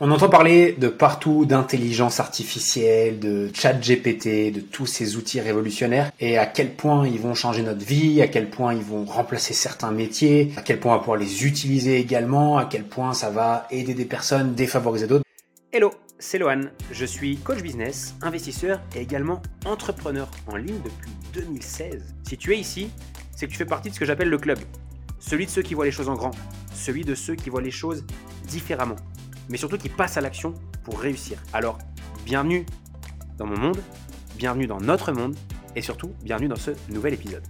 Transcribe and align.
On 0.00 0.12
entend 0.12 0.28
parler 0.28 0.76
de 0.78 0.86
partout 0.86 1.44
d'intelligence 1.44 2.20
artificielle, 2.20 3.18
de 3.18 3.50
chat 3.52 3.72
GPT, 3.72 4.52
de 4.52 4.60
tous 4.60 4.86
ces 4.86 5.16
outils 5.16 5.40
révolutionnaires 5.40 6.12
et 6.20 6.38
à 6.38 6.46
quel 6.46 6.72
point 6.74 7.04
ils 7.08 7.18
vont 7.18 7.34
changer 7.34 7.64
notre 7.64 7.84
vie, 7.84 8.22
à 8.22 8.28
quel 8.28 8.48
point 8.48 8.74
ils 8.74 8.84
vont 8.84 9.04
remplacer 9.04 9.54
certains 9.54 9.90
métiers, 9.90 10.52
à 10.56 10.62
quel 10.62 10.78
point 10.78 10.92
on 10.92 10.94
va 10.94 11.00
pouvoir 11.00 11.16
les 11.16 11.44
utiliser 11.44 11.98
également, 11.98 12.58
à 12.58 12.66
quel 12.66 12.84
point 12.84 13.12
ça 13.12 13.30
va 13.30 13.66
aider 13.72 13.92
des 13.92 14.04
personnes, 14.04 14.54
défavoriser 14.54 15.08
d'autres. 15.08 15.24
Hello, 15.72 15.90
c'est 16.20 16.38
Lohan, 16.38 16.60
je 16.92 17.04
suis 17.04 17.36
coach 17.38 17.60
business, 17.60 18.14
investisseur 18.22 18.80
et 18.94 19.00
également 19.00 19.42
entrepreneur 19.66 20.30
en 20.46 20.54
ligne 20.54 20.80
depuis 20.84 21.10
2016. 21.34 22.14
Si 22.22 22.36
tu 22.36 22.54
es 22.54 22.58
ici, 22.58 22.88
c'est 23.34 23.46
que 23.46 23.50
tu 23.50 23.58
fais 23.58 23.64
partie 23.64 23.88
de 23.88 23.94
ce 23.96 23.98
que 23.98 24.06
j'appelle 24.06 24.30
le 24.30 24.38
club. 24.38 24.60
Celui 25.18 25.46
de 25.46 25.50
ceux 25.50 25.62
qui 25.62 25.74
voient 25.74 25.86
les 25.86 25.90
choses 25.90 26.08
en 26.08 26.14
grand, 26.14 26.30
celui 26.72 27.04
de 27.04 27.16
ceux 27.16 27.34
qui 27.34 27.50
voient 27.50 27.62
les 27.62 27.72
choses 27.72 28.04
différemment 28.46 28.94
mais 29.48 29.56
surtout 29.56 29.78
qui 29.78 29.88
passe 29.88 30.16
à 30.16 30.20
l'action 30.20 30.54
pour 30.84 31.00
réussir. 31.00 31.38
Alors, 31.52 31.78
bienvenue 32.24 32.66
dans 33.36 33.46
mon 33.46 33.58
monde, 33.58 33.78
bienvenue 34.36 34.66
dans 34.66 34.80
notre 34.80 35.12
monde, 35.12 35.36
et 35.76 35.82
surtout, 35.82 36.12
bienvenue 36.22 36.48
dans 36.48 36.56
ce 36.56 36.72
nouvel 36.88 37.14
épisode. 37.14 37.42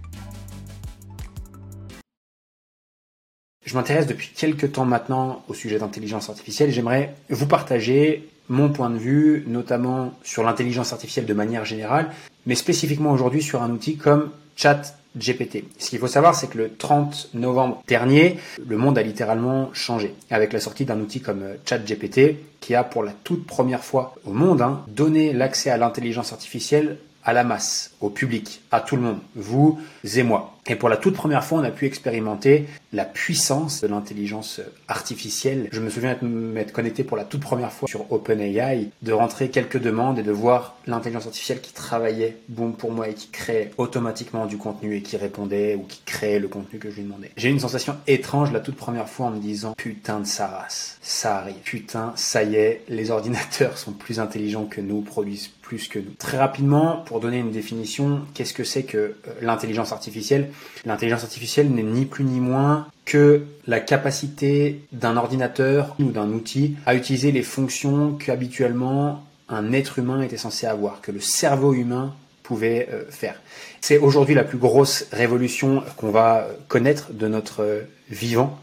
Je 3.65 3.75
m'intéresse 3.75 4.07
depuis 4.07 4.31
quelques 4.35 4.71
temps 4.71 4.85
maintenant 4.85 5.43
au 5.47 5.53
sujet 5.53 5.77
d'intelligence 5.77 6.29
artificielle 6.29 6.71
j'aimerais 6.71 7.13
vous 7.29 7.45
partager 7.45 8.27
mon 8.49 8.69
point 8.69 8.89
de 8.89 8.97
vue, 8.97 9.43
notamment 9.45 10.13
sur 10.23 10.43
l'intelligence 10.43 10.91
artificielle 10.91 11.27
de 11.27 11.33
manière 11.35 11.65
générale, 11.65 12.11
mais 12.47 12.55
spécifiquement 12.55 13.11
aujourd'hui 13.11 13.43
sur 13.43 13.61
un 13.61 13.69
outil 13.69 13.95
comme 13.95 14.31
Chat 14.55 14.98
Ce 15.19 15.89
qu'il 15.89 15.99
faut 15.99 16.07
savoir, 16.07 16.35
c'est 16.35 16.47
que 16.47 16.57
le 16.57 16.75
30 16.75 17.31
novembre 17.33 17.83
dernier, 17.87 18.37
le 18.65 18.77
monde 18.77 18.97
a 18.97 19.01
littéralement 19.01 19.69
changé. 19.73 20.13
Avec 20.29 20.53
la 20.53 20.59
sortie 20.59 20.85
d'un 20.85 20.99
outil 20.99 21.19
comme 21.21 21.43
euh, 21.43 21.55
ChatGPT 21.65 22.37
qui 22.59 22.75
a 22.75 22.83
pour 22.83 23.03
la 23.03 23.11
toute 23.23 23.45
première 23.47 23.83
fois 23.83 24.15
au 24.25 24.33
monde 24.33 24.61
hein, 24.61 24.83
donné 24.87 25.33
l'accès 25.33 25.69
à 25.69 25.77
l'intelligence 25.77 26.31
artificielle 26.31 26.97
à 27.23 27.33
la 27.33 27.43
masse, 27.43 27.91
au 28.01 28.09
public, 28.09 28.61
à 28.71 28.79
tout 28.81 28.95
le 28.95 29.01
monde, 29.01 29.19
vous 29.35 29.79
et 30.15 30.23
moi. 30.23 30.55
Et 30.69 30.75
pour 30.75 30.87
la 30.87 30.97
toute 30.97 31.15
première 31.15 31.43
fois, 31.43 31.59
on 31.59 31.63
a 31.63 31.71
pu 31.71 31.87
expérimenter 31.87 32.67
la 32.93 33.03
puissance 33.03 33.81
de 33.81 33.87
l'intelligence 33.87 34.61
artificielle. 34.87 35.67
Je 35.71 35.81
me 35.81 35.89
souviens 35.89 36.15
m'être 36.21 36.71
connecté 36.71 37.03
pour 37.03 37.17
la 37.17 37.23
toute 37.23 37.41
première 37.41 37.71
fois 37.71 37.87
sur 37.87 38.11
OpenAI, 38.11 38.89
de 39.01 39.11
rentrer 39.11 39.49
quelques 39.49 39.81
demandes 39.81 40.19
et 40.19 40.23
de 40.23 40.31
voir 40.31 40.75
l'intelligence 40.85 41.25
artificielle 41.25 41.59
qui 41.59 41.73
travaillait, 41.73 42.37
boum, 42.49 42.73
pour 42.73 42.91
moi 42.91 43.09
et 43.09 43.15
qui 43.15 43.29
créait 43.29 43.71
automatiquement 43.77 44.45
du 44.45 44.57
contenu 44.57 44.95
et 44.95 45.01
qui 45.01 45.17
répondait 45.17 45.73
ou 45.73 45.83
qui 45.83 46.01
créait 46.05 46.39
le 46.39 46.47
contenu 46.47 46.77
que 46.77 46.91
je 46.91 46.97
lui 46.97 47.03
demandais. 47.03 47.31
J'ai 47.35 47.49
eu 47.49 47.51
une 47.51 47.59
sensation 47.59 47.97
étrange 48.05 48.51
la 48.51 48.59
toute 48.59 48.75
première 48.75 49.09
fois 49.09 49.27
en 49.27 49.31
me 49.31 49.39
disant 49.39 49.73
putain 49.75 50.19
de 50.19 50.27
sa 50.27 50.47
race, 50.47 50.99
ça 51.01 51.37
arrive. 51.37 51.55
Putain, 51.63 52.13
ça 52.15 52.43
y 52.43 52.55
est, 52.55 52.83
les 52.89 53.09
ordinateurs 53.09 53.79
sont 53.79 53.91
plus 53.91 54.19
intelligents 54.19 54.65
que 54.65 54.81
nous, 54.81 55.01
produisent 55.01 55.49
plus 55.69 55.87
que 55.87 55.99
nous. 55.99 56.11
Très 56.17 56.37
rapidement, 56.37 57.03
pour 57.05 57.19
donner 57.19 57.37
une 57.37 57.51
définition, 57.51 58.21
qu'est-ce 58.33 58.53
que 58.53 58.63
c'est 58.63 58.83
que 58.83 58.97
euh, 58.97 59.15
l'intelligence 59.41 59.91
artificielle? 59.91 60.49
L'intelligence 60.85 61.23
artificielle 61.23 61.69
n'est 61.69 61.83
ni 61.83 62.05
plus 62.05 62.23
ni 62.23 62.39
moins 62.39 62.87
que 63.05 63.43
la 63.67 63.79
capacité 63.79 64.81
d'un 64.91 65.17
ordinateur 65.17 65.95
ou 65.99 66.11
d'un 66.11 66.29
outil 66.29 66.75
à 66.85 66.95
utiliser 66.95 67.31
les 67.31 67.41
fonctions 67.41 68.13
qu'habituellement 68.13 69.23
un 69.49 69.73
être 69.73 69.99
humain 69.99 70.21
était 70.21 70.37
censé 70.37 70.67
avoir, 70.67 71.01
que 71.01 71.11
le 71.11 71.19
cerveau 71.19 71.73
humain 71.73 72.13
pouvait 72.43 72.87
euh, 72.91 73.03
faire. 73.09 73.41
C'est 73.81 73.97
aujourd'hui 73.97 74.35
la 74.35 74.43
plus 74.43 74.57
grosse 74.57 75.05
révolution 75.11 75.83
qu'on 75.97 76.11
va 76.11 76.47
connaître 76.67 77.13
de 77.13 77.27
notre 77.27 77.63
euh, 77.63 77.81
vivant. 78.09 78.59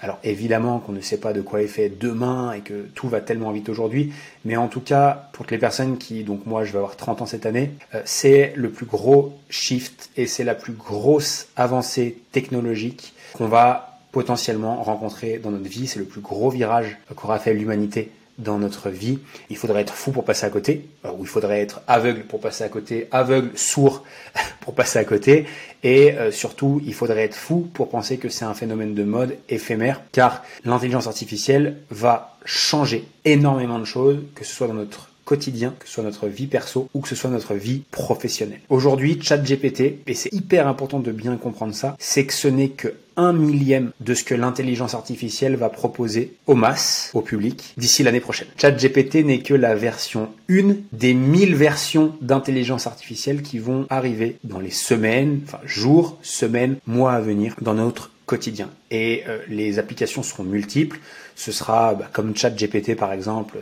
Alors 0.00 0.18
évidemment 0.22 0.78
qu'on 0.78 0.92
ne 0.92 1.00
sait 1.00 1.18
pas 1.18 1.32
de 1.32 1.40
quoi 1.40 1.62
est 1.62 1.66
fait 1.66 1.88
demain 1.88 2.52
et 2.52 2.60
que 2.60 2.86
tout 2.94 3.08
va 3.08 3.20
tellement 3.20 3.50
vite 3.50 3.68
aujourd'hui, 3.68 4.12
mais 4.44 4.56
en 4.56 4.68
tout 4.68 4.80
cas 4.80 5.28
pour 5.32 5.46
les 5.50 5.58
personnes 5.58 5.98
qui, 5.98 6.22
donc 6.22 6.46
moi 6.46 6.64
je 6.64 6.72
vais 6.72 6.78
avoir 6.78 6.96
30 6.96 7.22
ans 7.22 7.26
cette 7.26 7.46
année, 7.46 7.72
euh, 7.94 8.02
c'est 8.04 8.52
le 8.56 8.70
plus 8.70 8.86
gros 8.86 9.36
shift 9.50 10.10
et 10.16 10.26
c'est 10.26 10.44
la 10.44 10.54
plus 10.54 10.72
grosse 10.72 11.48
avancée 11.56 12.18
technologique 12.32 13.12
qu'on 13.32 13.48
va 13.48 13.98
potentiellement 14.12 14.82
rencontrer 14.82 15.38
dans 15.38 15.50
notre 15.50 15.68
vie. 15.68 15.86
C'est 15.86 15.98
le 15.98 16.04
plus 16.04 16.20
gros 16.20 16.50
virage 16.50 16.96
qu'aura 17.14 17.38
fait 17.38 17.52
l'humanité 17.52 18.10
dans 18.38 18.58
notre 18.58 18.88
vie. 18.88 19.18
Il 19.50 19.56
faudrait 19.56 19.82
être 19.82 19.94
fou 19.94 20.12
pour 20.12 20.24
passer 20.24 20.46
à 20.46 20.50
côté, 20.50 20.88
ou 21.04 21.22
il 21.22 21.26
faudrait 21.26 21.60
être 21.60 21.80
aveugle 21.86 22.22
pour 22.22 22.40
passer 22.40 22.64
à 22.64 22.68
côté, 22.68 23.08
aveugle, 23.10 23.50
sourd 23.56 24.04
pour 24.60 24.74
passer 24.74 24.98
à 24.98 25.04
côté, 25.04 25.46
et 25.82 26.12
euh, 26.12 26.30
surtout, 26.30 26.80
il 26.84 26.94
faudrait 26.94 27.24
être 27.24 27.36
fou 27.36 27.68
pour 27.72 27.88
penser 27.88 28.18
que 28.18 28.28
c'est 28.28 28.44
un 28.44 28.54
phénomène 28.54 28.94
de 28.94 29.04
mode 29.04 29.36
éphémère, 29.48 30.02
car 30.12 30.42
l'intelligence 30.64 31.06
artificielle 31.06 31.78
va 31.90 32.36
changer 32.44 33.04
énormément 33.24 33.78
de 33.78 33.84
choses, 33.84 34.18
que 34.34 34.44
ce 34.44 34.54
soit 34.54 34.68
dans 34.68 34.74
notre 34.74 35.10
quotidien, 35.28 35.74
que 35.78 35.86
ce 35.86 35.92
soit 35.92 36.04
notre 36.04 36.26
vie 36.26 36.46
perso 36.46 36.88
ou 36.94 37.00
que 37.00 37.08
ce 37.08 37.14
soit 37.14 37.28
notre 37.28 37.52
vie 37.52 37.82
professionnelle. 37.90 38.60
Aujourd'hui, 38.70 39.18
ChatGPT, 39.20 39.98
et 40.06 40.14
c'est 40.14 40.32
hyper 40.32 40.66
important 40.66 41.00
de 41.00 41.12
bien 41.12 41.36
comprendre 41.36 41.74
ça, 41.74 41.96
c'est 41.98 42.24
que 42.24 42.32
ce 42.32 42.48
n'est 42.48 42.70
que 42.70 42.94
un 43.18 43.34
millième 43.34 43.90
de 44.00 44.14
ce 44.14 44.24
que 44.24 44.34
l'intelligence 44.34 44.94
artificielle 44.94 45.56
va 45.56 45.68
proposer 45.68 46.36
aux 46.46 46.54
masses, 46.54 47.10
au 47.12 47.20
public, 47.20 47.74
d'ici 47.76 48.02
l'année 48.02 48.20
prochaine. 48.20 48.48
ChatGPT 48.56 49.16
n'est 49.16 49.40
que 49.40 49.54
la 49.54 49.74
version 49.74 50.30
1 50.48 50.76
des 50.92 51.12
1000 51.12 51.56
versions 51.56 52.14
d'intelligence 52.22 52.86
artificielle 52.86 53.42
qui 53.42 53.58
vont 53.58 53.86
arriver 53.90 54.38
dans 54.44 54.60
les 54.60 54.70
semaines, 54.70 55.40
enfin 55.44 55.58
jours, 55.66 56.16
semaines, 56.22 56.76
mois 56.86 57.12
à 57.12 57.20
venir 57.20 57.54
dans 57.60 57.74
notre 57.74 58.12
quotidien. 58.28 58.68
Et 58.90 59.24
euh, 59.26 59.38
les 59.48 59.78
applications 59.78 60.22
seront 60.22 60.44
multiples. 60.44 61.00
Ce 61.34 61.50
sera 61.50 61.94
bah, 61.94 62.08
comme 62.12 62.36
chat 62.36 62.50
GPT 62.50 62.94
par 62.94 63.12
exemple, 63.12 63.58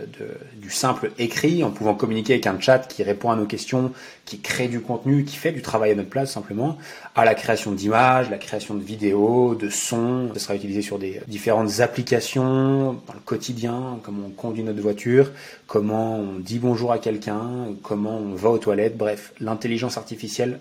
du 0.56 0.70
simple 0.70 1.12
écrit, 1.18 1.62
en 1.62 1.70
pouvant 1.70 1.94
communiquer 1.94 2.34
avec 2.34 2.46
un 2.46 2.58
chat 2.58 2.80
qui 2.80 3.02
répond 3.02 3.30
à 3.30 3.36
nos 3.36 3.46
questions, 3.46 3.92
qui 4.24 4.40
crée 4.40 4.66
du 4.66 4.80
contenu, 4.80 5.24
qui 5.24 5.36
fait 5.36 5.52
du 5.52 5.62
travail 5.62 5.92
à 5.92 5.94
notre 5.94 6.08
place 6.08 6.32
simplement, 6.32 6.78
à 7.14 7.24
la 7.24 7.34
création 7.34 7.72
d'images, 7.72 8.28
la 8.28 8.38
création 8.38 8.74
de 8.74 8.82
vidéos, 8.82 9.54
de 9.54 9.70
sons. 9.70 10.30
Ce 10.34 10.40
sera 10.40 10.56
utilisé 10.56 10.82
sur 10.82 10.98
des 10.98 11.20
différentes 11.28 11.80
applications 11.80 12.94
dans 13.06 13.14
le 13.14 13.20
quotidien, 13.24 14.00
comment 14.02 14.26
on 14.26 14.30
conduit 14.30 14.64
notre 14.64 14.80
voiture, 14.80 15.30
comment 15.66 16.18
on 16.18 16.38
dit 16.38 16.58
bonjour 16.58 16.92
à 16.92 16.98
quelqu'un, 16.98 17.68
comment 17.82 18.18
on 18.18 18.34
va 18.34 18.50
aux 18.50 18.58
toilettes. 18.58 18.96
Bref, 18.96 19.32
l'intelligence 19.38 19.96
artificielle 19.96 20.58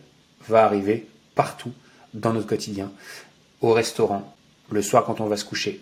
va 0.48 0.64
arriver 0.64 1.08
partout 1.34 1.72
dans 2.14 2.34
notre 2.34 2.48
quotidien 2.48 2.92
au 3.62 3.74
restaurant, 3.74 4.36
le 4.72 4.82
soir 4.82 5.06
quand 5.06 5.22
on 5.22 5.28
va 5.28 5.38
se 5.38 5.46
coucher, 5.46 5.82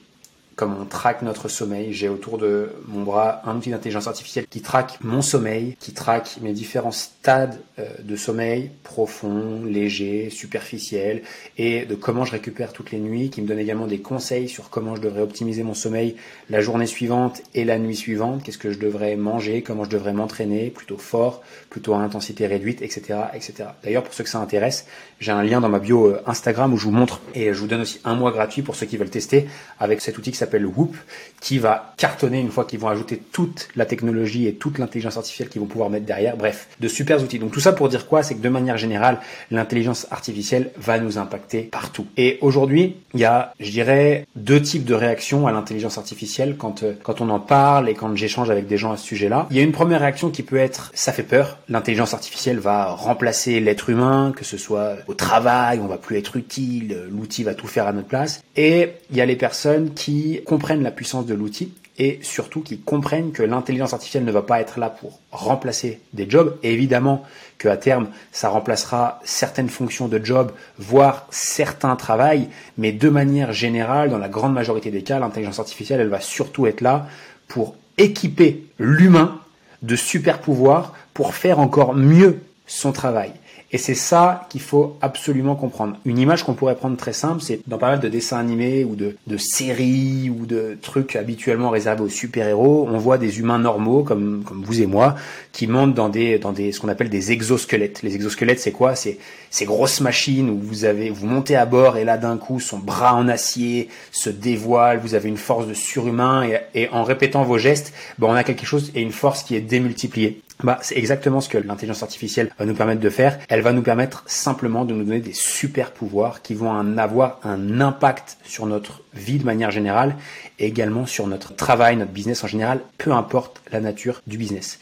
comme 0.56 0.76
on 0.80 0.86
traque 0.86 1.22
notre 1.22 1.48
sommeil. 1.48 1.94
J'ai 1.94 2.10
autour 2.10 2.38
de 2.38 2.70
mon 2.88 3.04
bras 3.04 3.42
un 3.46 3.58
outil 3.58 3.72
d'intelligence 3.72 4.08
artificielle 4.08 4.46
qui 4.48 4.62
traque 4.62 5.00
mon 5.02 5.22
sommeil, 5.22 5.76
qui 5.80 5.94
traque 5.94 6.38
mes 6.42 6.54
différents 6.54 6.92
stades 6.92 7.60
euh, 7.80 7.86
de 8.04 8.16
sommeil, 8.16 8.72
profond, 8.84 9.64
léger, 9.66 10.30
superficiel, 10.30 11.24
et 11.58 11.86
de 11.86 11.96
comment 11.96 12.26
je 12.26 12.32
récupère 12.32 12.74
toutes 12.74 12.92
les 12.92 13.00
nuits, 13.00 13.30
qui 13.30 13.42
me 13.42 13.48
donne 13.48 13.60
également 13.60 13.88
des 13.88 14.00
conseils 14.00 14.50
sur 14.50 14.70
comment 14.70 14.96
je 14.96 15.02
devrais 15.02 15.22
optimiser 15.22 15.64
mon 15.64 15.74
sommeil 15.74 16.16
la 16.50 16.62
journée 16.62 16.86
suivante 16.86 17.42
et 17.56 17.66
la 17.66 17.80
nuit 17.80 17.96
suivante, 17.96 18.44
qu'est-ce 18.44 18.58
que 18.58 18.72
je 18.72 18.80
devrais 18.80 19.16
manger, 19.16 19.62
comment 19.62 19.84
je 19.86 19.90
devrais 19.90 20.14
m'entraîner, 20.14 20.70
plutôt 20.70 20.98
fort, 20.98 21.42
plutôt 21.70 21.94
à 21.94 21.98
intensité 21.98 22.46
réduite, 22.46 22.82
etc. 22.82 23.20
etc. 23.34 23.70
D'ailleurs, 23.84 24.04
pour 24.04 24.14
ceux 24.14 24.24
que 24.24 24.30
ça 24.30 24.40
intéresse, 24.40 24.86
j'ai 25.20 25.32
un 25.32 25.44
lien 25.44 25.62
dans 25.62 25.70
ma 25.70 25.80
bio 25.80 26.08
euh, 26.08 26.22
Instagram 26.26 26.74
où 26.74 26.78
je 26.78 26.86
vous 26.86 26.92
montre 26.92 27.22
et 27.34 27.54
je 27.54 27.60
vous 27.60 27.68
donne 27.68 27.82
aussi 27.82 28.00
un 28.04 28.16
mois 28.16 28.32
gratuit 28.32 28.62
pour 28.62 28.76
ceux 28.76 28.86
qui 28.86 28.98
veulent 28.98 29.10
tester 29.10 29.48
avec 29.80 30.02
cet 30.02 30.18
outil 30.18 30.32
s'appelle 30.44 30.66
Whoop, 30.66 30.96
qui 31.44 31.60
va 31.60 31.94
cartonner 31.98 32.40
une 32.40 32.52
fois 32.52 32.64
qu'ils 32.64 32.80
vont 32.80 32.88
ajouter 32.88 33.22
toute 33.32 33.68
la 33.76 33.86
technologie 33.86 34.48
et 34.48 34.54
toute 34.54 34.78
l'intelligence 34.78 35.18
artificielle 35.18 35.50
qu'ils 35.50 35.62
vont 35.62 35.68
pouvoir 35.68 35.90
mettre 35.90 36.06
derrière. 36.06 36.38
Bref, 36.38 36.68
de 36.80 36.88
super 36.88 37.22
outils. 37.22 37.38
Donc 37.38 37.52
tout 37.52 37.60
ça 37.60 37.74
pour 37.74 37.90
dire 37.90 38.08
quoi? 38.08 38.24
C'est 38.24 38.36
que 38.36 38.42
de 38.42 38.50
manière 38.50 38.78
générale, 38.78 39.20
l'intelligence 39.52 40.08
artificielle 40.10 40.72
va 40.78 41.00
nous 41.00 41.18
impacter 41.18 41.64
partout. 41.64 42.08
Et 42.16 42.38
aujourd'hui, 42.40 42.96
il 43.14 43.20
y 43.20 43.26
a, 43.26 43.54
je 43.60 43.72
dirais, 43.72 44.26
deux 44.36 44.62
types 44.62 44.86
de 44.86 44.94
réactions 44.94 45.46
à 45.46 45.52
l'intelligence 45.52 45.98
artificielle 45.98 46.56
quand, 46.58 46.84
euh, 46.84 46.94
quand 47.04 47.20
on 47.20 47.30
en 47.30 47.40
parle 47.40 47.90
et 47.90 47.94
quand 47.94 48.16
j'échange 48.16 48.50
avec 48.50 48.68
des 48.68 48.78
gens 48.78 48.94
à 48.94 48.98
ce 48.98 49.06
sujet-là. 49.06 49.48
Il 49.52 49.58
y 49.58 49.60
a 49.60 49.64
une 49.64 49.72
première 49.74 50.00
réaction 50.00 50.30
qui 50.30 50.44
peut 50.44 50.58
être, 50.58 50.92
ça 50.94 51.12
fait 51.12 51.24
peur. 51.24 51.58
L'intelligence 51.68 52.14
artificielle 52.14 52.60
va 52.60 52.86
remplacer 52.86 53.60
l'être 53.60 53.90
humain, 53.90 54.34
que 54.36 54.46
ce 54.46 54.58
soit 54.58 54.96
au 55.08 55.14
travail, 55.14 55.80
on 55.82 55.88
va 55.88 55.98
plus 55.98 56.18
être 56.18 56.38
utile, 56.38 56.98
l'outil 57.10 57.44
va 57.44 57.54
tout 57.54 57.68
faire 57.68 57.88
à 57.88 57.94
notre 57.94 58.08
place. 58.08 58.42
Et 58.56 58.90
il 59.12 59.18
y 59.18 59.22
a 59.22 59.26
les 59.26 59.36
personnes 59.36 59.94
qui 59.94 60.33
comprennent 60.42 60.84
la 60.84 60.92
puissance 60.92 61.26
de 61.26 61.34
l'outil 61.34 61.74
et 62.00 62.20
surtout 62.24 62.62
qui 62.62 62.80
comprennent 62.80 63.32
que 63.32 63.44
l'intelligence 63.44 63.94
artificielle 63.94 64.26
ne 64.26 64.32
va 64.32 64.42
pas 64.42 64.60
être 64.60 64.80
là 64.80 64.90
pour 64.90 65.20
remplacer 65.32 66.00
des 66.14 66.28
jobs. 66.28 66.58
Évidemment 66.64 67.24
qu'à 67.60 67.78
terme, 67.78 68.08
ça 68.32 68.50
remplacera 68.50 69.20
certaines 69.24 69.70
fonctions 69.70 70.08
de 70.08 70.24
job, 70.24 70.52
voire 70.80 71.28
certains 71.30 71.96
travails, 71.96 72.50
mais 72.78 72.92
de 72.92 73.10
manière 73.10 73.54
générale, 73.54 74.10
dans 74.10 74.18
la 74.18 74.30
grande 74.30 74.54
majorité 74.54 74.90
des 74.90 75.04
cas, 75.04 75.20
l'intelligence 75.20 75.60
artificielle, 75.60 76.02
elle 76.02 76.10
va 76.10 76.20
surtout 76.20 76.66
être 76.66 76.82
là 76.82 77.08
pour 77.48 77.76
équiper 77.98 78.66
l'humain 78.80 79.40
de 79.84 79.96
super 79.96 80.40
pouvoirs 80.40 80.94
pour 81.14 81.36
faire 81.36 81.60
encore 81.60 81.94
mieux 81.94 82.40
son 82.66 82.92
travail. 82.92 83.34
Et 83.74 83.80
c'est 83.80 83.96
ça 83.96 84.46
qu'il 84.50 84.62
faut 84.62 84.98
absolument 85.02 85.56
comprendre. 85.56 85.98
Une 86.06 86.20
image 86.20 86.44
qu'on 86.44 86.54
pourrait 86.54 86.76
prendre 86.76 86.96
très 86.96 87.12
simple, 87.12 87.42
c'est 87.42 87.60
dans 87.66 87.80
pas 87.80 87.90
mal 87.90 88.00
de 88.00 88.08
dessins 88.08 88.38
animés 88.38 88.84
ou 88.84 88.96
de, 88.96 89.16
de 89.26 89.38
séries 89.38 90.30
ou 90.30 90.46
de 90.46 90.78
trucs 90.80 91.16
habituellement 91.16 91.72
réservés 91.72 92.04
aux 92.04 92.10
super-héros, 92.10 92.88
on 92.88 93.00
voit 93.00 93.18
des 93.18 93.40
humains 93.40 93.58
normaux 93.58 94.04
comme, 94.04 94.44
comme 94.46 94.64
vous 94.64 94.80
et 94.80 94.86
moi 94.86 95.16
qui 95.52 95.66
montent 95.66 95.96
dans 95.96 96.10
des, 96.10 96.38
dans 96.38 96.52
des, 96.52 96.72
ce 96.72 96.80
qu'on 96.80 96.88
appelle 96.88 97.10
des 97.10 97.32
exosquelettes. 97.32 98.04
Les 98.04 98.14
exosquelettes, 98.14 98.60
c'est 98.60 98.72
quoi? 98.72 98.94
C'est 98.94 99.18
ces 99.50 99.66
grosses 99.66 100.02
machines 100.02 100.52
où 100.52 100.60
vous 100.60 100.86
avez, 100.86 101.10
vous 101.10 101.26
montez 101.26 101.56
à 101.56 101.66
bord 101.66 101.98
et 101.98 102.06
là 102.06 102.20
d'un 102.20 102.38
coup 102.38 102.60
son 102.60 102.78
bras 102.78 103.16
en 103.16 103.28
acier 103.28 103.90
se 104.12 104.30
dévoile, 104.30 105.00
vous 105.00 105.16
avez 105.16 105.30
une 105.30 105.38
force 105.38 105.68
de 105.68 105.74
surhumain 105.74 106.44
et, 106.48 106.60
et 106.76 106.90
en 106.90 107.04
répétant 107.04 107.44
vos 107.44 107.58
gestes, 107.58 107.92
ben 108.20 108.28
on 108.28 108.36
a 108.36 108.44
quelque 108.44 108.68
chose 108.68 108.92
et 108.94 109.02
une 109.02 109.12
force 109.12 109.42
qui 109.42 109.56
est 109.56 109.62
démultipliée. 109.62 110.43
Bah, 110.62 110.80
c'est 110.82 110.98
exactement 110.98 111.42
ce 111.42 111.50
que 111.50 111.58
l'intelligence 111.58 112.04
artificielle 112.04 112.54
va 112.58 112.66
nous 112.66 112.76
permettre 112.76 113.02
de 113.02 113.10
faire. 113.10 113.40
Elle 113.50 113.62
va 113.62 113.74
nous 113.74 113.82
permettre 113.82 114.24
simplement 114.28 114.86
de 114.86 114.94
nous 114.94 115.04
donner 115.04 115.20
des 115.20 115.34
super 115.34 115.92
pouvoirs 115.92 116.42
qui 116.42 116.54
vont 116.54 116.70
en 116.70 116.98
avoir 116.98 117.40
un 117.44 117.82
impact 117.82 118.38
sur 118.44 118.66
notre 118.66 119.02
vie 119.14 119.40
de 119.40 119.46
manière 119.46 119.72
générale 119.72 120.16
et 120.60 120.68
également 120.68 121.06
sur 121.06 121.28
notre 121.28 121.56
travail, 121.56 121.98
notre 121.98 122.12
business 122.12 122.44
en 122.44 122.48
général, 122.48 122.82
peu 122.98 123.12
importe 123.12 123.62
la 123.72 123.82
nature 123.82 124.22
du 124.28 124.38
business. 124.38 124.80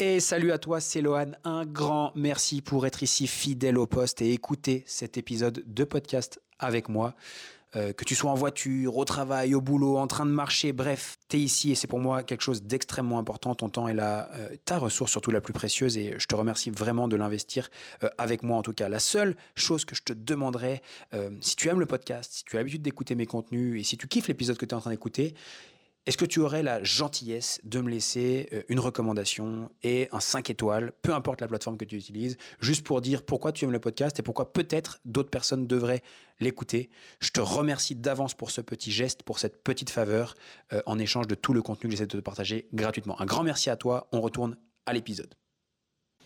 Et 0.00 0.20
salut 0.20 0.52
à 0.52 0.58
toi, 0.58 0.80
c'est 0.80 1.00
Lohan. 1.00 1.32
Un 1.42 1.66
grand 1.66 2.12
merci 2.14 2.62
pour 2.62 2.86
être 2.86 3.02
ici 3.02 3.26
fidèle 3.26 3.78
au 3.78 3.86
poste 3.86 4.22
et 4.22 4.32
écouter 4.32 4.84
cet 4.86 5.16
épisode 5.16 5.64
de 5.66 5.84
podcast 5.84 6.40
avec 6.60 6.88
moi. 6.88 7.14
Euh, 7.76 7.92
que 7.92 8.04
tu 8.04 8.14
sois 8.14 8.30
en 8.30 8.34
voiture, 8.34 8.96
au 8.96 9.04
travail, 9.04 9.54
au 9.54 9.60
boulot, 9.60 9.98
en 9.98 10.06
train 10.06 10.24
de 10.24 10.30
marcher, 10.30 10.72
bref, 10.72 11.18
tu 11.28 11.36
es 11.36 11.40
ici 11.40 11.70
et 11.70 11.74
c'est 11.74 11.86
pour 11.86 11.98
moi 11.98 12.22
quelque 12.22 12.40
chose 12.40 12.62
d'extrêmement 12.62 13.18
important. 13.18 13.54
Ton 13.54 13.68
temps 13.68 13.88
est 13.88 13.94
la, 13.94 14.30
euh, 14.36 14.56
ta 14.64 14.78
ressource 14.78 15.10
surtout 15.10 15.30
la 15.30 15.42
plus 15.42 15.52
précieuse 15.52 15.98
et 15.98 16.14
je 16.18 16.26
te 16.26 16.34
remercie 16.34 16.70
vraiment 16.70 17.08
de 17.08 17.16
l'investir 17.16 17.68
euh, 18.04 18.08
avec 18.16 18.42
moi 18.42 18.56
en 18.56 18.62
tout 18.62 18.72
cas. 18.72 18.88
La 18.88 19.00
seule 19.00 19.36
chose 19.54 19.84
que 19.84 19.94
je 19.94 20.02
te 20.02 20.12
demanderais, 20.14 20.82
si 21.40 21.56
tu 21.56 21.68
aimes 21.68 21.80
le 21.80 21.86
podcast, 21.86 22.32
si 22.32 22.44
tu 22.44 22.56
as 22.56 22.60
l'habitude 22.60 22.82
d'écouter 22.82 23.14
mes 23.14 23.26
contenus 23.26 23.80
et 23.80 23.84
si 23.84 23.96
tu 23.96 24.08
kiffes 24.08 24.28
l'épisode 24.28 24.56
que 24.56 24.64
tu 24.64 24.70
es 24.70 24.74
en 24.74 24.80
train 24.80 24.90
d'écouter, 24.90 25.34
est-ce 26.08 26.16
que 26.16 26.24
tu 26.24 26.40
aurais 26.40 26.62
la 26.62 26.82
gentillesse 26.82 27.60
de 27.64 27.82
me 27.82 27.90
laisser 27.90 28.48
euh, 28.54 28.62
une 28.70 28.80
recommandation 28.80 29.70
et 29.82 30.08
un 30.10 30.20
5 30.20 30.48
étoiles, 30.48 30.94
peu 31.02 31.12
importe 31.12 31.42
la 31.42 31.48
plateforme 31.48 31.76
que 31.76 31.84
tu 31.84 31.96
utilises, 31.96 32.38
juste 32.60 32.82
pour 32.82 33.02
dire 33.02 33.22
pourquoi 33.22 33.52
tu 33.52 33.66
aimes 33.66 33.72
le 33.72 33.78
podcast 33.78 34.18
et 34.18 34.22
pourquoi 34.22 34.50
peut-être 34.54 35.00
d'autres 35.04 35.28
personnes 35.28 35.66
devraient 35.66 36.02
l'écouter? 36.40 36.88
Je 37.20 37.28
te 37.28 37.42
remercie 37.42 37.94
d'avance 37.94 38.32
pour 38.32 38.50
ce 38.50 38.62
petit 38.62 38.90
geste, 38.90 39.22
pour 39.22 39.38
cette 39.38 39.62
petite 39.62 39.90
faveur, 39.90 40.34
euh, 40.72 40.80
en 40.86 40.98
échange 40.98 41.26
de 41.26 41.34
tout 41.34 41.52
le 41.52 41.60
contenu 41.60 41.90
que 41.90 41.90
j'essaie 41.90 42.06
de 42.06 42.16
te 42.16 42.22
partager 42.22 42.68
gratuitement. 42.72 43.20
Un 43.20 43.26
grand 43.26 43.42
merci 43.42 43.68
à 43.68 43.76
toi, 43.76 44.08
on 44.10 44.22
retourne 44.22 44.56
à 44.86 44.94
l'épisode. 44.94 45.34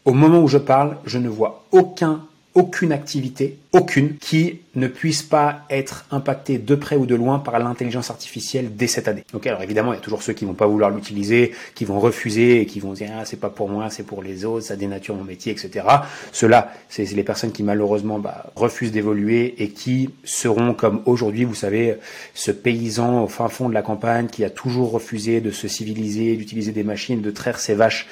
Au 0.05 0.12
moment 0.12 0.40
où 0.40 0.46
je 0.46 0.58
parle, 0.58 0.96
je 1.06 1.19
ne 1.19 1.29
vois 1.29 1.67
aucun 1.73 2.29
aucune 2.55 2.93
activité, 2.93 3.59
aucune, 3.73 4.17
qui 4.19 4.61
ne 4.75 4.87
puisse 4.87 5.23
pas 5.23 5.65
être 5.71 6.05
impactée 6.11 6.59
de 6.59 6.75
près 6.75 6.97
ou 6.97 7.07
de 7.07 7.15
loin 7.15 7.39
par 7.39 7.59
l'intelligence 7.59 8.11
artificielle 8.11 8.77
dès 8.77 8.87
cette 8.87 9.09
année. 9.09 9.25
Ok, 9.33 9.47
alors 9.47 9.63
évidemment, 9.63 9.93
il 9.93 9.97
y 9.97 9.99
a 9.99 10.03
toujours 10.03 10.23
ceux 10.23 10.35
qui 10.35 10.45
vont 10.45 10.55
pas 10.55 10.67
vouloir 10.67 10.91
l'utiliser, 10.91 11.53
qui 11.75 11.85
vont 11.85 11.99
refuser 11.99 12.61
et 12.61 12.67
qui 12.67 12.81
vont 12.81 12.93
dire 12.93 13.11
ah 13.19 13.25
c'est 13.25 13.41
pas 13.41 13.49
pour 13.49 13.69
moi, 13.69 13.89
c'est 13.89 14.03
pour 14.03 14.23
les 14.23 14.45
autres, 14.45 14.67
ça 14.67 14.77
dénature 14.77 15.15
mon 15.15 15.25
métier, 15.25 15.53
etc. 15.53 15.87
Ceux-là, 16.33 16.73
c'est 16.89 17.11
les 17.11 17.25
personnes 17.25 17.53
qui 17.53 17.63
malheureusement 17.63 18.19
bah, 18.19 18.47
refusent 18.55 18.93
d'évoluer 18.93 19.55
et 19.63 19.71
qui 19.71 20.11
seront 20.25 20.75
comme 20.75 21.03
aujourd'hui, 21.07 21.45
vous 21.45 21.55
savez, 21.55 21.97
ce 22.35 22.51
paysan 22.51 23.25
au 23.25 23.29
fin 23.29 23.49
fond 23.49 23.69
de 23.69 23.75
la 23.75 23.83
campagne 23.83 24.27
qui 24.27 24.45
a 24.45 24.51
toujours 24.51 24.91
refusé 24.91 25.41
de 25.41 25.51
se 25.51 25.69
civiliser, 25.69 26.37
d'utiliser 26.37 26.73
des 26.73 26.85
machines, 26.85 27.23
de 27.23 27.31
traire 27.31 27.59
ses 27.59 27.75
vaches 27.75 28.07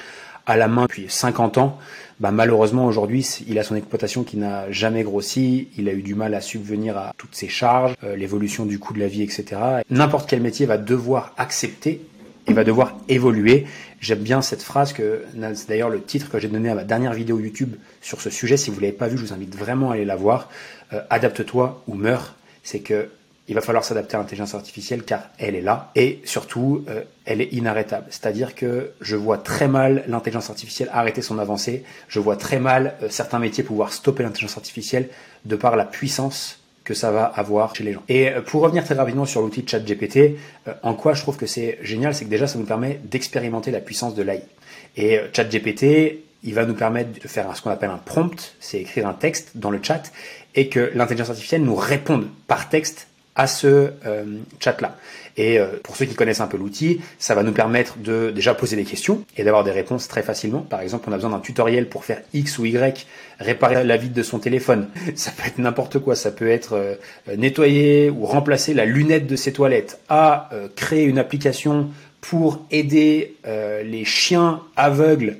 à 0.45 0.57
la 0.57 0.67
main 0.67 0.83
depuis 0.83 1.05
50 1.07 1.57
ans, 1.57 1.77
bah 2.19 2.31
malheureusement 2.31 2.85
aujourd'hui 2.85 3.25
il 3.47 3.57
a 3.59 3.63
son 3.63 3.75
exploitation 3.75 4.23
qui 4.23 4.37
n'a 4.37 4.71
jamais 4.71 5.03
grossi, 5.03 5.69
il 5.77 5.89
a 5.89 5.93
eu 5.93 6.01
du 6.01 6.15
mal 6.15 6.33
à 6.33 6.41
subvenir 6.41 6.97
à 6.97 7.13
toutes 7.17 7.35
ses 7.35 7.47
charges, 7.47 7.95
euh, 8.03 8.15
l'évolution 8.15 8.65
du 8.65 8.79
coût 8.79 8.93
de 8.93 8.99
la 8.99 9.07
vie, 9.07 9.23
etc. 9.23 9.59
N'importe 9.89 10.29
quel 10.29 10.41
métier 10.41 10.65
va 10.65 10.77
devoir 10.77 11.33
accepter 11.37 12.01
et 12.47 12.53
va 12.53 12.63
devoir 12.63 12.97
évoluer. 13.07 13.65
J'aime 13.99 14.19
bien 14.19 14.41
cette 14.41 14.63
phrase 14.63 14.93
que 14.93 15.23
c'est 15.53 15.69
d'ailleurs 15.69 15.89
le 15.89 16.01
titre 16.01 16.29
que 16.29 16.39
j'ai 16.39 16.47
donné 16.47 16.69
à 16.69 16.75
ma 16.75 16.83
dernière 16.83 17.13
vidéo 17.13 17.39
YouTube 17.39 17.75
sur 18.01 18.21
ce 18.21 18.29
sujet. 18.29 18.57
Si 18.57 18.71
vous 18.71 18.79
l'avez 18.79 18.93
pas 18.93 19.07
vu, 19.07 19.17
je 19.17 19.25
vous 19.25 19.33
invite 19.33 19.55
vraiment 19.55 19.91
à 19.91 19.93
aller 19.95 20.05
la 20.05 20.15
voir. 20.15 20.49
Euh, 20.93 21.01
adapte-toi 21.09 21.83
ou 21.87 21.93
meurs. 21.93 22.35
C'est 22.63 22.79
que 22.79 23.09
il 23.47 23.55
va 23.55 23.61
falloir 23.61 23.83
s'adapter 23.83 24.15
à 24.15 24.19
l'intelligence 24.19 24.53
artificielle 24.55 25.03
car 25.03 25.23
elle 25.37 25.55
est 25.55 25.61
là 25.61 25.91
et 25.95 26.21
surtout 26.25 26.85
euh, 26.89 27.03
elle 27.25 27.41
est 27.41 27.53
inarrêtable. 27.53 28.05
C'est-à-dire 28.09 28.55
que 28.55 28.91
je 29.01 29.15
vois 29.15 29.37
très 29.37 29.67
mal 29.67 30.03
l'intelligence 30.07 30.49
artificielle 30.49 30.89
arrêter 30.93 31.21
son 31.21 31.39
avancée. 31.39 31.83
Je 32.07 32.19
vois 32.19 32.37
très 32.37 32.59
mal 32.59 32.95
euh, 33.01 33.07
certains 33.09 33.39
métiers 33.39 33.63
pouvoir 33.63 33.93
stopper 33.93 34.23
l'intelligence 34.23 34.57
artificielle 34.57 35.09
de 35.45 35.55
par 35.55 35.75
la 35.75 35.85
puissance 35.85 36.59
que 36.83 36.93
ça 36.93 37.11
va 37.11 37.25
avoir 37.25 37.75
chez 37.75 37.83
les 37.83 37.93
gens. 37.93 38.03
Et 38.09 38.29
euh, 38.29 38.41
pour 38.41 38.61
revenir 38.61 38.83
très 38.85 38.95
rapidement 38.95 39.25
sur 39.25 39.41
l'outil 39.41 39.65
ChatGPT, 39.67 40.37
en 40.83 40.93
quoi 40.93 41.13
je 41.13 41.21
trouve 41.21 41.37
que 41.37 41.45
c'est 41.45 41.79
génial, 41.81 42.13
c'est 42.13 42.25
que 42.25 42.29
déjà 42.29 42.47
ça 42.47 42.59
nous 42.59 42.65
permet 42.65 42.99
d'expérimenter 43.03 43.71
la 43.71 43.79
puissance 43.79 44.15
de 44.15 44.23
l'AI. 44.23 44.43
Et 44.97 45.19
ChatGPT, 45.33 46.23
il 46.43 46.53
va 46.53 46.65
nous 46.65 46.73
permettre 46.73 47.19
de 47.19 47.27
faire 47.27 47.55
ce 47.55 47.61
qu'on 47.61 47.69
appelle 47.69 47.91
un 47.91 47.97
prompt, 47.97 48.55
c'est 48.59 48.79
écrire 48.79 49.07
un 49.07 49.13
texte 49.13 49.51
dans 49.55 49.71
le 49.71 49.79
chat 49.81 50.11
et 50.55 50.69
que 50.69 50.91
l'intelligence 50.95 51.29
artificielle 51.29 51.63
nous 51.63 51.75
réponde 51.75 52.27
par 52.47 52.69
texte 52.69 53.07
à 53.35 53.47
ce 53.47 53.91
euh, 54.05 54.25
chat-là. 54.59 54.95
Et 55.37 55.57
euh, 55.57 55.67
pour 55.83 55.95
ceux 55.95 56.05
qui 56.05 56.15
connaissent 56.15 56.41
un 56.41 56.47
peu 56.47 56.57
l'outil, 56.57 56.99
ça 57.17 57.33
va 57.35 57.43
nous 57.43 57.53
permettre 57.53 57.97
de 57.97 58.31
déjà 58.31 58.53
poser 58.53 58.75
des 58.75 58.83
questions 58.83 59.23
et 59.37 59.43
d'avoir 59.43 59.63
des 59.63 59.71
réponses 59.71 60.07
très 60.09 60.23
facilement. 60.23 60.59
Par 60.59 60.81
exemple, 60.81 61.05
on 61.09 61.13
a 61.13 61.15
besoin 61.15 61.31
d'un 61.31 61.39
tutoriel 61.39 61.87
pour 61.87 62.03
faire 62.03 62.21
X 62.33 62.59
ou 62.59 62.65
Y, 62.65 63.07
réparer 63.39 63.83
la 63.85 63.97
vitre 63.97 64.13
de 64.13 64.23
son 64.23 64.39
téléphone. 64.39 64.89
Ça 65.15 65.31
peut 65.31 65.47
être 65.47 65.57
n'importe 65.57 65.99
quoi. 65.99 66.15
Ça 66.15 66.31
peut 66.31 66.49
être 66.49 66.73
euh, 66.73 66.95
nettoyer 67.37 68.09
ou 68.09 68.25
remplacer 68.25 68.73
la 68.73 68.85
lunette 68.85 69.27
de 69.27 69.37
ses 69.37 69.53
toilettes. 69.53 69.99
À 70.09 70.49
créer 70.75 71.05
une 71.05 71.17
application 71.17 71.89
pour 72.19 72.65
aider 72.69 73.35
les 73.45 74.05
chiens 74.05 74.61
aveugles 74.75 75.37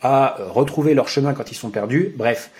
à 0.00 0.36
retrouver 0.50 0.94
leur 0.94 1.08
chemin 1.08 1.34
quand 1.34 1.50
ils 1.50 1.56
sont 1.56 1.70
perdus. 1.70 2.12
Bref, 2.16 2.50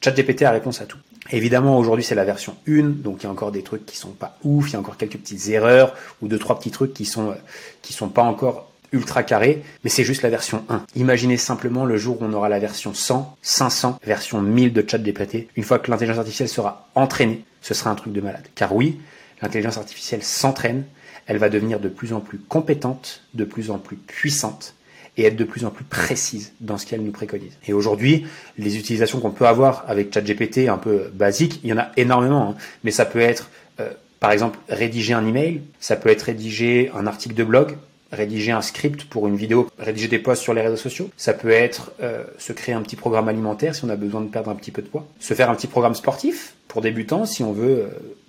ChatGPT 0.00 0.42
a 0.42 0.50
réponse 0.52 0.80
à 0.80 0.86
tout. 0.86 0.98
Évidemment, 1.30 1.78
aujourd'hui, 1.78 2.04
c'est 2.04 2.14
la 2.14 2.24
version 2.24 2.56
1, 2.66 2.82
donc 3.02 3.18
il 3.20 3.24
y 3.24 3.26
a 3.26 3.30
encore 3.30 3.52
des 3.52 3.62
trucs 3.62 3.84
qui 3.84 3.96
sont 3.96 4.10
pas 4.10 4.38
ouf, 4.42 4.70
il 4.70 4.72
y 4.72 4.76
a 4.76 4.80
encore 4.80 4.96
quelques 4.96 5.18
petites 5.18 5.48
erreurs 5.48 5.94
ou 6.22 6.28
deux, 6.28 6.38
trois 6.38 6.58
petits 6.58 6.70
trucs 6.70 6.94
qui 6.94 7.04
sont, 7.04 7.30
euh, 7.30 7.34
qui 7.82 7.92
sont 7.92 8.08
pas 8.08 8.22
encore 8.22 8.70
ultra 8.92 9.22
carrés, 9.22 9.62
mais 9.84 9.90
c'est 9.90 10.02
juste 10.02 10.22
la 10.22 10.30
version 10.30 10.64
1. 10.68 10.84
Imaginez 10.96 11.36
simplement 11.36 11.84
le 11.84 11.96
jour 11.96 12.20
où 12.20 12.24
on 12.24 12.32
aura 12.32 12.48
la 12.48 12.58
version 12.58 12.94
100, 12.94 13.36
500, 13.42 14.00
version 14.04 14.40
1000 14.40 14.72
de 14.72 14.84
ChatGPT. 14.86 15.48
Une 15.56 15.62
fois 15.62 15.78
que 15.78 15.90
l'intelligence 15.90 16.18
artificielle 16.18 16.48
sera 16.48 16.88
entraînée, 16.94 17.44
ce 17.60 17.74
sera 17.74 17.90
un 17.90 17.94
truc 17.94 18.12
de 18.12 18.20
malade. 18.20 18.46
Car 18.54 18.74
oui, 18.74 19.00
l'intelligence 19.42 19.78
artificielle 19.78 20.22
s'entraîne, 20.22 20.84
elle 21.26 21.38
va 21.38 21.48
devenir 21.48 21.78
de 21.78 21.88
plus 21.88 22.12
en 22.12 22.20
plus 22.20 22.38
compétente, 22.38 23.22
de 23.34 23.44
plus 23.44 23.70
en 23.70 23.78
plus 23.78 23.96
puissante, 23.96 24.74
et 25.20 25.26
être 25.26 25.36
de 25.36 25.44
plus 25.44 25.64
en 25.64 25.70
plus 25.70 25.84
précise 25.84 26.52
dans 26.60 26.78
ce 26.78 26.86
qu'elle 26.86 27.02
nous 27.02 27.12
préconise. 27.12 27.52
Et 27.68 27.72
aujourd'hui, 27.72 28.26
les 28.58 28.78
utilisations 28.78 29.20
qu'on 29.20 29.30
peut 29.30 29.46
avoir 29.46 29.84
avec 29.86 30.12
ChatGPT 30.12 30.68
un 30.68 30.78
peu 30.78 31.10
basiques, 31.12 31.60
il 31.62 31.70
y 31.70 31.72
en 31.72 31.78
a 31.78 31.90
énormément, 31.96 32.50
hein. 32.50 32.54
mais 32.84 32.90
ça 32.90 33.04
peut 33.04 33.20
être 33.20 33.50
euh, 33.80 33.90
par 34.18 34.32
exemple 34.32 34.58
rédiger 34.68 35.12
un 35.12 35.26
email, 35.26 35.62
ça 35.78 35.96
peut 35.96 36.08
être 36.08 36.22
rédiger 36.22 36.90
un 36.94 37.06
article 37.06 37.34
de 37.34 37.44
blog, 37.44 37.76
rédiger 38.12 38.52
un 38.52 38.62
script 38.62 39.04
pour 39.04 39.28
une 39.28 39.36
vidéo, 39.36 39.68
rédiger 39.78 40.08
des 40.08 40.18
posts 40.18 40.42
sur 40.42 40.54
les 40.54 40.62
réseaux 40.62 40.76
sociaux. 40.76 41.10
Ça 41.16 41.32
peut 41.32 41.50
être 41.50 41.92
euh, 42.02 42.24
se 42.38 42.52
créer 42.52 42.74
un 42.74 42.82
petit 42.82 42.96
programme 42.96 43.28
alimentaire 43.28 43.74
si 43.74 43.84
on 43.84 43.88
a 43.90 43.96
besoin 43.96 44.22
de 44.22 44.28
perdre 44.28 44.50
un 44.50 44.54
petit 44.54 44.70
peu 44.70 44.82
de 44.82 44.88
poids. 44.88 45.06
Se 45.20 45.34
faire 45.34 45.50
un 45.50 45.54
petit 45.54 45.68
programme 45.68 45.94
sportif 45.94 46.54
pour 46.66 46.80
débutants 46.80 47.26
si 47.26 47.42
on 47.42 47.52
veut 47.52 47.84
euh, 47.84 47.88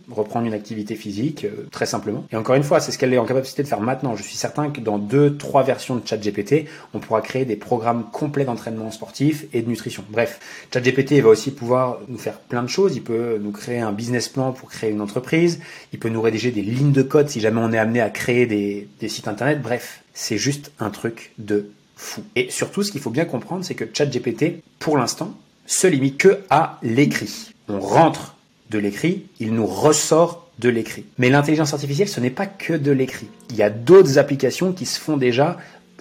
reprendre 0.09 0.47
une 0.47 0.53
activité 0.53 0.95
physique, 0.95 1.45
euh, 1.45 1.67
très 1.71 1.85
simplement. 1.85 2.25
Et 2.31 2.35
encore 2.35 2.55
une 2.55 2.63
fois, 2.63 2.79
c'est 2.79 2.91
ce 2.91 2.97
qu'elle 2.97 3.13
est 3.13 3.17
en 3.17 3.25
capacité 3.25 3.63
de 3.63 3.67
faire 3.67 3.81
maintenant. 3.81 4.15
Je 4.15 4.23
suis 4.23 4.35
certain 4.35 4.69
que 4.69 4.81
dans 4.81 4.97
deux, 4.97 5.37
trois 5.37 5.63
versions 5.63 5.95
de 5.95 6.07
ChatGPT, 6.07 6.65
on 6.93 6.99
pourra 6.99 7.21
créer 7.21 7.45
des 7.45 7.55
programmes 7.55 8.05
complets 8.11 8.45
d'entraînement 8.45 8.91
sportif 8.91 9.45
et 9.53 9.61
de 9.61 9.69
nutrition. 9.69 10.03
Bref, 10.09 10.39
ChatGPT 10.73 11.21
va 11.21 11.29
aussi 11.29 11.51
pouvoir 11.51 11.99
nous 12.07 12.17
faire 12.17 12.39
plein 12.39 12.63
de 12.63 12.69
choses. 12.69 12.95
Il 12.95 13.03
peut 13.03 13.39
nous 13.41 13.51
créer 13.51 13.79
un 13.79 13.91
business 13.91 14.29
plan 14.29 14.51
pour 14.51 14.69
créer 14.69 14.91
une 14.91 15.01
entreprise. 15.01 15.59
Il 15.93 15.99
peut 15.99 16.09
nous 16.09 16.21
rédiger 16.21 16.51
des 16.51 16.61
lignes 16.61 16.91
de 16.91 17.03
code 17.03 17.29
si 17.29 17.39
jamais 17.39 17.61
on 17.63 17.71
est 17.71 17.77
amené 17.79 18.01
à 18.01 18.09
créer 18.09 18.45
des, 18.45 18.87
des 18.99 19.09
sites 19.09 19.27
internet. 19.27 19.61
Bref, 19.61 20.03
c'est 20.13 20.37
juste 20.37 20.71
un 20.79 20.89
truc 20.89 21.33
de 21.37 21.69
fou. 21.95 22.23
Et 22.35 22.49
surtout, 22.49 22.83
ce 22.83 22.91
qu'il 22.91 23.01
faut 23.01 23.09
bien 23.09 23.25
comprendre, 23.25 23.63
c'est 23.63 23.75
que 23.75 23.85
ChatGPT, 23.91 24.61
pour 24.79 24.97
l'instant, 24.97 25.35
se 25.65 25.87
limite 25.87 26.17
que 26.17 26.39
à 26.49 26.79
l'écrit. 26.83 27.53
On 27.67 27.79
rentre 27.79 28.35
de 28.71 28.79
l'écrit, 28.79 29.25
il 29.39 29.53
nous 29.53 29.67
ressort 29.67 30.49
de 30.57 30.69
l'écrit. 30.69 31.05
Mais 31.17 31.29
l'intelligence 31.29 31.73
artificielle, 31.73 32.07
ce 32.07 32.19
n'est 32.19 32.29
pas 32.31 32.47
que 32.47 32.73
de 32.73 32.91
l'écrit. 32.91 33.27
Il 33.49 33.57
y 33.57 33.63
a 33.63 33.69
d'autres 33.69 34.17
applications 34.17 34.71
qui 34.71 34.85
se 34.85 34.99
font 34.99 35.17
déjà 35.17 35.57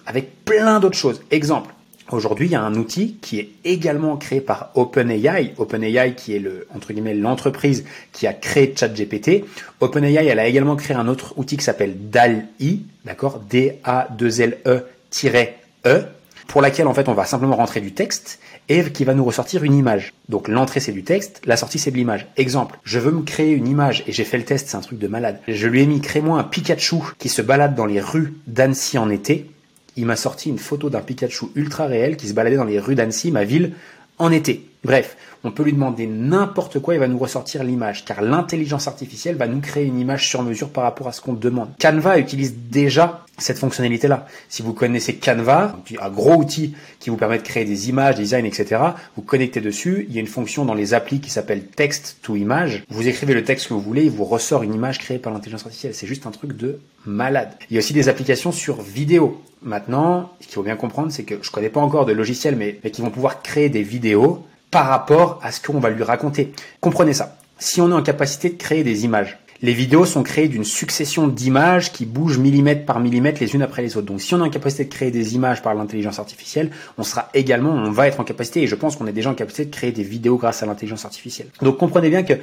avec 0.07 0.45
plein 0.45 0.81
d'autres 0.81 0.97
choses. 0.97 1.21
Exemple, 1.31 1.75
aujourd'hui, 2.11 2.47
il 2.47 2.53
y 2.53 2.55
a 2.55 2.63
un 2.63 2.75
outil 2.77 3.17
qui 3.21 3.39
est 3.39 3.51
également 3.65 4.17
créé 4.17 4.41
par 4.41 4.71
OpenAI. 4.75 5.55
OpenAI 5.59 6.15
qui 6.15 6.35
est 6.35 6.39
le, 6.39 6.67
entre 6.75 6.93
guillemets, 6.93 7.15
l'entreprise 7.15 7.85
qui 8.13 8.27
a 8.27 8.33
créé 8.33 8.73
ChatGPT. 8.77 9.45
OpenAI, 9.81 10.27
elle 10.27 10.39
a 10.39 10.47
également 10.47 10.77
créé 10.77 10.97
un 10.97 11.09
autre 11.09 11.35
outil 11.37 11.57
qui 11.57 11.65
s'appelle 11.65 12.11
DAL-I, 12.11 12.83
d'accord? 13.05 13.41
D-A-2-L-E-E. 13.51 14.85
Pour 16.51 16.63
laquelle 16.63 16.89
en 16.89 16.95
fait 16.95 17.09
on 17.09 17.15
va 17.15 17.25
simplement 17.27 17.55
rentrer 17.55 17.81
du 17.81 17.93
texte 17.93 18.41
et 18.69 18.83
qui 18.91 19.05
va 19.05 19.15
nous 19.15 19.25
ressortir 19.25 19.63
une 19.63 19.73
image. 19.73 20.13
Donc 20.29 20.49
l'entrée 20.49 20.81
c'est 20.81 20.91
du 20.91 21.05
texte, 21.05 21.41
la 21.45 21.57
sortie 21.57 21.79
c'est 21.79 21.93
de 21.93 21.97
l'image. 21.97 22.27
Exemple, 22.37 22.77
je 22.83 22.99
veux 22.99 23.13
me 23.13 23.23
créer 23.23 23.53
une 23.53 23.69
image 23.69 24.03
et 24.09 24.13
j'ai 24.13 24.25
fait 24.25 24.37
le 24.37 24.45
test, 24.45 24.69
c'est 24.69 24.77
un 24.77 24.81
truc 24.81 24.99
de 24.99 25.07
malade. 25.07 25.39
Je 25.47 25.69
lui 25.69 25.81
ai 25.81 25.87
mis 25.87 26.01
crée-moi 26.01 26.41
un 26.41 26.43
Pikachu 26.43 26.97
qui 27.19 27.29
se 27.29 27.41
balade 27.41 27.77
dans 27.77 27.87
les 27.87 28.01
rues 28.01 28.35
d'Annecy 28.49 28.99
en 28.99 29.09
été. 29.11 29.49
Il 29.97 30.07
m'a 30.07 30.17
sorti 30.17 30.49
une 30.49 30.59
photo 30.59 30.91
d'un 30.91 31.03
Pikachu 31.03 31.47
ultra 31.55 31.87
réel 31.87 32.17
qui 32.17 32.27
se 32.27 32.35
baladait 32.35 32.57
dans 32.57 32.65
les 32.65 32.81
rues 32.81 32.97
d'Annecy, 32.97 33.31
ma 33.31 33.45
ville, 33.45 33.75
en 34.19 34.33
été. 34.33 34.70
Bref, 34.83 35.17
on 35.45 35.51
peut 35.51 35.63
lui 35.63 35.73
demander 35.73 36.07
n'importe 36.07 36.81
quoi, 36.81 36.95
il 36.95 37.01
va 37.01 37.09
nous 37.09 37.19
ressortir 37.19 37.65
l'image, 37.65 38.05
car 38.05 38.23
l'intelligence 38.23 38.89
artificielle 38.89 39.37
va 39.37 39.47
nous 39.47 39.61
créer 39.61 39.85
une 39.85 39.99
image 39.99 40.29
sur 40.29 40.43
mesure 40.43 40.71
par 40.71 40.85
rapport 40.85 41.09
à 41.09 41.13
ce 41.13 41.21
qu'on 41.21 41.35
demande. 41.35 41.69
Canva 41.79 42.19
utilise 42.19 42.55
déjà 42.71 43.25
cette 43.37 43.59
fonctionnalité-là. 43.59 44.27
Si 44.49 44.63
vous 44.63 44.73
connaissez 44.73 45.17
Canva, 45.17 45.77
un 46.01 46.11
gros 46.11 46.35
outil 46.35 46.75
qui 46.99 47.11
vous 47.11 47.17
permet 47.17 47.39
de 47.39 47.43
créer 47.43 47.65
des 47.65 47.89
images, 47.91 48.17
des 48.17 48.23
designs, 48.23 48.45
etc., 48.45 48.81
vous 49.17 49.23
connectez 49.23 49.61
dessus, 49.61 50.07
il 50.09 50.15
y 50.15 50.19
a 50.19 50.21
une 50.21 50.27
fonction 50.27 50.65
dans 50.65 50.75
les 50.75 50.95
applis 50.95 51.21
qui 51.21 51.31
s'appelle 51.31 51.65
text 51.65 52.19
to 52.23 52.37
image. 52.37 52.85
Vous 52.89 53.07
écrivez 53.07 53.35
le 53.35 53.45
texte 53.45 53.69
que 53.69 53.75
vous 53.75 53.81
voulez, 53.81 54.05
il 54.05 54.11
vous 54.11 54.25
ressort 54.25 54.63
une 54.63 54.75
image 54.75 54.99
créée 54.99 55.19
par 55.19 55.33
l'intelligence 55.33 55.63
artificielle. 55.63 55.95
C'est 55.95 56.07
juste 56.07 56.27
un 56.27 56.31
truc 56.31 56.57
de 56.57 56.81
malade. 57.05 57.53
Il 57.71 57.75
y 57.75 57.77
a 57.77 57.81
aussi 57.81 57.93
des 57.93 58.09
applications 58.09 58.53
sur 58.53 58.81
vidéo. 58.81 59.43
Maintenant, 59.63 60.33
ce 60.41 60.47
qu'il 60.47 60.55
faut 60.55 60.63
bien 60.63 60.77
comprendre, 60.77 61.13
c'est 61.13 61.25
que 61.25 61.35
je 61.43 61.51
connais 61.51 61.69
pas 61.69 61.81
encore 61.81 62.07
de 62.07 62.13
logiciels, 62.13 62.57
mais 62.57 62.79
qui 62.91 63.03
vont 63.03 63.11
pouvoir 63.11 63.43
créer 63.43 63.69
des 63.69 63.83
vidéos 63.83 64.47
par 64.71 64.87
rapport 64.87 65.41
à 65.43 65.53
ce 65.53 65.61
qu'on 65.61 65.81
va 65.81 65.91
lui 65.91 66.03
raconter. 66.03 66.53
Comprenez 66.81 67.15
ça. 67.15 67.37
Si 67.59 67.81
on 67.81 67.91
est 67.91 67.95
en 67.95 68.03
capacité 68.03 68.51
de 68.51 68.57
créer 68.57 68.85
des 68.85 69.05
images, 69.05 69.39
les 69.63 69.75
vidéos 69.75 70.07
sont 70.07 70.23
créées 70.23 70.49
d'une 70.49 70.65
succession 70.65 71.29
d'images 71.29 71.93
qui 71.93 72.07
bougent 72.07 72.39
millimètre 72.39 72.87
par 72.87 72.99
millimètre 72.99 73.43
les 73.43 73.55
unes 73.55 73.61
après 73.61 73.83
les 73.83 73.99
autres. 73.99 74.07
Donc 74.07 74.23
si 74.23 74.35
on 74.35 74.39
est 74.39 74.49
en 74.49 74.51
capacité 74.51 74.85
de 74.85 74.89
créer 74.89 75.11
des 75.11 75.35
images 75.35 75.61
par 75.61 75.75
l'intelligence 75.75 76.19
artificielle, 76.19 76.71
on 76.97 77.03
sera 77.03 77.29
également, 77.35 77.71
on 77.71 77.91
va 77.91 78.07
être 78.07 78.21
en 78.21 78.25
capacité, 78.25 78.63
et 78.63 78.67
je 78.67 78.75
pense 78.75 78.97
qu'on 78.97 79.07
est 79.07 79.13
déjà 79.13 79.29
en 79.29 79.35
capacité 79.35 79.67
de 79.67 79.71
créer 79.71 79.93
des 79.93 80.03
vidéos 80.03 80.39
grâce 80.39 80.63
à 80.63 80.67
l'intelligence 80.67 81.05
artificielle. 81.05 81.49
Donc 81.61 81.77
comprenez 81.77 82.09
bien 82.09 82.23
que 82.23 82.35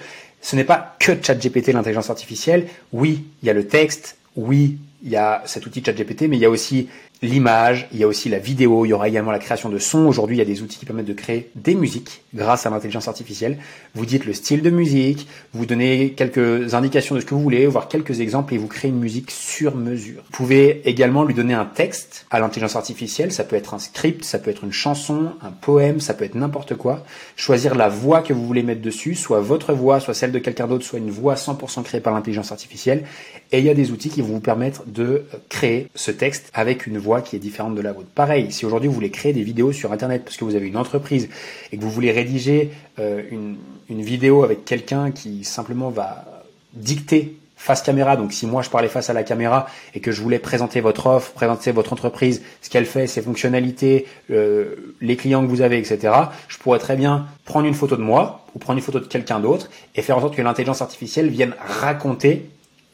ce 0.41 0.55
n'est 0.55 0.63
pas 0.63 0.95
que 0.99 1.13
ChatGPT 1.19 1.73
l'intelligence 1.73 2.11
artificielle. 2.11 2.67
Oui, 2.93 3.25
il 3.41 3.47
y 3.47 3.49
a 3.49 3.53
le 3.53 3.65
texte, 3.65 4.17
oui, 4.35 4.77
il 5.03 5.09
y 5.09 5.15
a 5.15 5.43
cet 5.45 5.65
outil 5.65 5.83
ChatGPT, 5.83 6.23
mais 6.23 6.37
il 6.37 6.41
y 6.41 6.45
a 6.45 6.49
aussi 6.49 6.87
l'image, 7.21 7.87
il 7.91 7.99
y 7.99 8.03
a 8.03 8.07
aussi 8.07 8.29
la 8.29 8.39
vidéo, 8.39 8.85
il 8.85 8.89
y 8.89 8.93
aura 8.93 9.07
également 9.07 9.31
la 9.31 9.39
création 9.39 9.69
de 9.69 9.79
sons. 9.79 10.07
Aujourd'hui, 10.07 10.35
il 10.35 10.39
y 10.39 10.41
a 10.41 10.45
des 10.45 10.61
outils 10.61 10.77
qui 10.77 10.85
permettent 10.85 11.07
de 11.07 11.13
créer 11.13 11.49
des 11.55 11.75
musiques 11.75 12.21
grâce 12.33 12.65
à 12.65 12.69
l'intelligence 12.69 13.07
artificielle. 13.07 13.57
Vous 13.95 14.05
dites 14.05 14.25
le 14.25 14.33
style 14.33 14.61
de 14.61 14.69
musique, 14.69 15.27
vous 15.53 15.65
donnez 15.65 16.11
quelques 16.11 16.73
indications 16.73 17.15
de 17.15 17.19
ce 17.19 17.25
que 17.25 17.33
vous 17.33 17.41
voulez, 17.41 17.65
voire 17.65 17.87
quelques 17.87 18.19
exemples 18.19 18.53
et 18.53 18.57
vous 18.57 18.67
créez 18.67 18.89
une 18.89 18.99
musique 18.99 19.31
sur 19.31 19.75
mesure. 19.75 20.21
Vous 20.25 20.37
pouvez 20.37 20.87
également 20.87 21.23
lui 21.23 21.33
donner 21.33 21.53
un 21.53 21.65
texte 21.65 22.25
à 22.29 22.39
l'intelligence 22.39 22.75
artificielle. 22.75 23.31
Ça 23.31 23.43
peut 23.43 23.55
être 23.55 23.73
un 23.73 23.79
script, 23.79 24.23
ça 24.23 24.37
peut 24.37 24.51
être 24.51 24.63
une 24.63 24.71
chanson, 24.71 25.31
un 25.41 25.51
poème, 25.51 25.99
ça 25.99 26.13
peut 26.13 26.25
être 26.25 26.35
n'importe 26.35 26.75
quoi. 26.75 27.03
Choisir 27.35 27.75
la 27.75 27.89
voix 27.89 28.21
que 28.21 28.33
vous 28.33 28.45
voulez 28.45 28.63
mettre 28.63 28.81
dessus, 28.81 29.15
soit 29.15 29.39
votre 29.39 29.73
voix, 29.73 29.99
soit 29.99 30.13
celle 30.13 30.31
de 30.31 30.39
quelqu'un 30.39 30.67
d'autre, 30.67 30.85
soit 30.85 30.99
une 30.99 31.11
voix 31.11 31.35
100% 31.35 31.83
créée 31.83 32.01
par 32.01 32.13
l'intelligence 32.13 32.51
artificielle. 32.51 33.05
Et 33.51 33.59
il 33.59 33.65
y 33.65 33.69
a 33.69 33.73
des 33.73 33.91
outils 33.91 34.09
qui 34.09 34.21
vont 34.21 34.27
vous 34.27 34.39
permettre 34.39 34.83
de 34.87 35.25
créer 35.49 35.89
ce 35.95 36.11
texte 36.11 36.49
avec 36.53 36.87
une 36.87 36.97
voix 36.97 37.21
qui 37.21 37.35
est 37.35 37.39
différente 37.39 37.75
de 37.75 37.81
la 37.81 37.91
vôtre. 37.91 38.07
Pareil, 38.15 38.51
si 38.51 38.65
aujourd'hui 38.65 38.87
vous 38.87 38.95
voulez 38.95 39.11
créer 39.11 39.33
des 39.33 39.43
vidéos 39.43 39.71
sur 39.71 39.91
Internet 39.91 40.23
parce 40.23 40.37
que 40.37 40.45
vous 40.45 40.55
avez 40.55 40.67
une 40.67 40.77
entreprise 40.77 41.29
et 41.71 41.77
que 41.77 41.81
vous 41.81 41.91
voulez 41.91 42.11
rédiger 42.11 42.71
euh, 42.99 43.21
une, 43.31 43.57
vidéo 43.89 44.43
avec 44.43 44.63
quelqu'un 44.63 45.11
qui 45.11 45.43
simplement 45.43 45.89
va 45.89 46.25
dicter 46.73 47.37
face 47.55 47.81
caméra, 47.81 48.15
donc 48.15 48.31
si 48.31 48.45
moi 48.45 48.61
je 48.61 48.69
parlais 48.69 48.87
face 48.87 49.09
à 49.09 49.13
la 49.13 49.23
caméra 49.23 49.67
et 49.95 49.99
que 49.99 50.11
je 50.11 50.21
voulais 50.21 50.39
présenter 50.39 50.79
votre 50.79 51.07
offre, 51.07 51.31
présenter 51.31 51.71
votre 51.71 51.91
entreprise, 51.91 52.43
ce 52.61 52.69
qu'elle 52.69 52.85
fait, 52.85 53.07
ses 53.07 53.21
fonctionnalités, 53.21 54.05
euh, 54.29 54.93
les 55.01 55.15
clients 55.15 55.41
que 55.41 55.49
vous 55.49 55.61
avez, 55.61 55.79
etc., 55.79 56.13
je 56.47 56.57
pourrais 56.59 56.79
très 56.79 56.95
bien 56.95 57.25
prendre 57.45 57.65
une 57.65 57.73
photo 57.73 57.97
de 57.97 58.03
moi 58.03 58.45
ou 58.53 58.59
prendre 58.59 58.77
une 58.77 58.83
photo 58.83 58.99
de 58.99 59.05
quelqu'un 59.05 59.39
d'autre 59.39 59.69
et 59.95 60.01
faire 60.03 60.17
en 60.17 60.21
sorte 60.21 60.35
que 60.35 60.41
l'intelligence 60.41 60.81
artificielle 60.81 61.29
vienne 61.29 61.55
raconter 61.59 62.47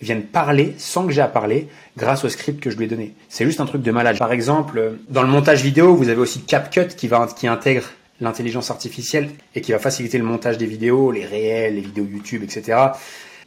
viennent 0.03 0.23
parler 0.23 0.73
sans 0.77 1.05
que 1.05 1.11
j'ai 1.11 1.21
à 1.21 1.27
parler 1.27 1.67
grâce 1.97 2.23
au 2.23 2.29
script 2.29 2.61
que 2.61 2.69
je 2.69 2.77
lui 2.77 2.85
ai 2.85 2.87
donné. 2.87 3.13
C'est 3.29 3.45
juste 3.45 3.59
un 3.59 3.65
truc 3.65 3.81
de 3.81 3.91
malade. 3.91 4.17
Par 4.17 4.31
exemple, 4.31 4.97
dans 5.09 5.21
le 5.21 5.27
montage 5.27 5.63
vidéo, 5.63 5.95
vous 5.95 6.09
avez 6.09 6.19
aussi 6.19 6.41
CapCut 6.41 6.87
qui 6.95 7.07
va 7.07 7.27
qui 7.35 7.47
intègre 7.47 7.85
l'intelligence 8.21 8.71
artificielle 8.71 9.29
et 9.55 9.61
qui 9.61 9.71
va 9.71 9.79
faciliter 9.79 10.17
le 10.17 10.23
montage 10.23 10.57
des 10.57 10.65
vidéos, 10.65 11.11
les 11.11 11.25
réels, 11.25 11.75
les 11.75 11.81
vidéos 11.81 12.05
YouTube, 12.05 12.43
etc. 12.43 12.77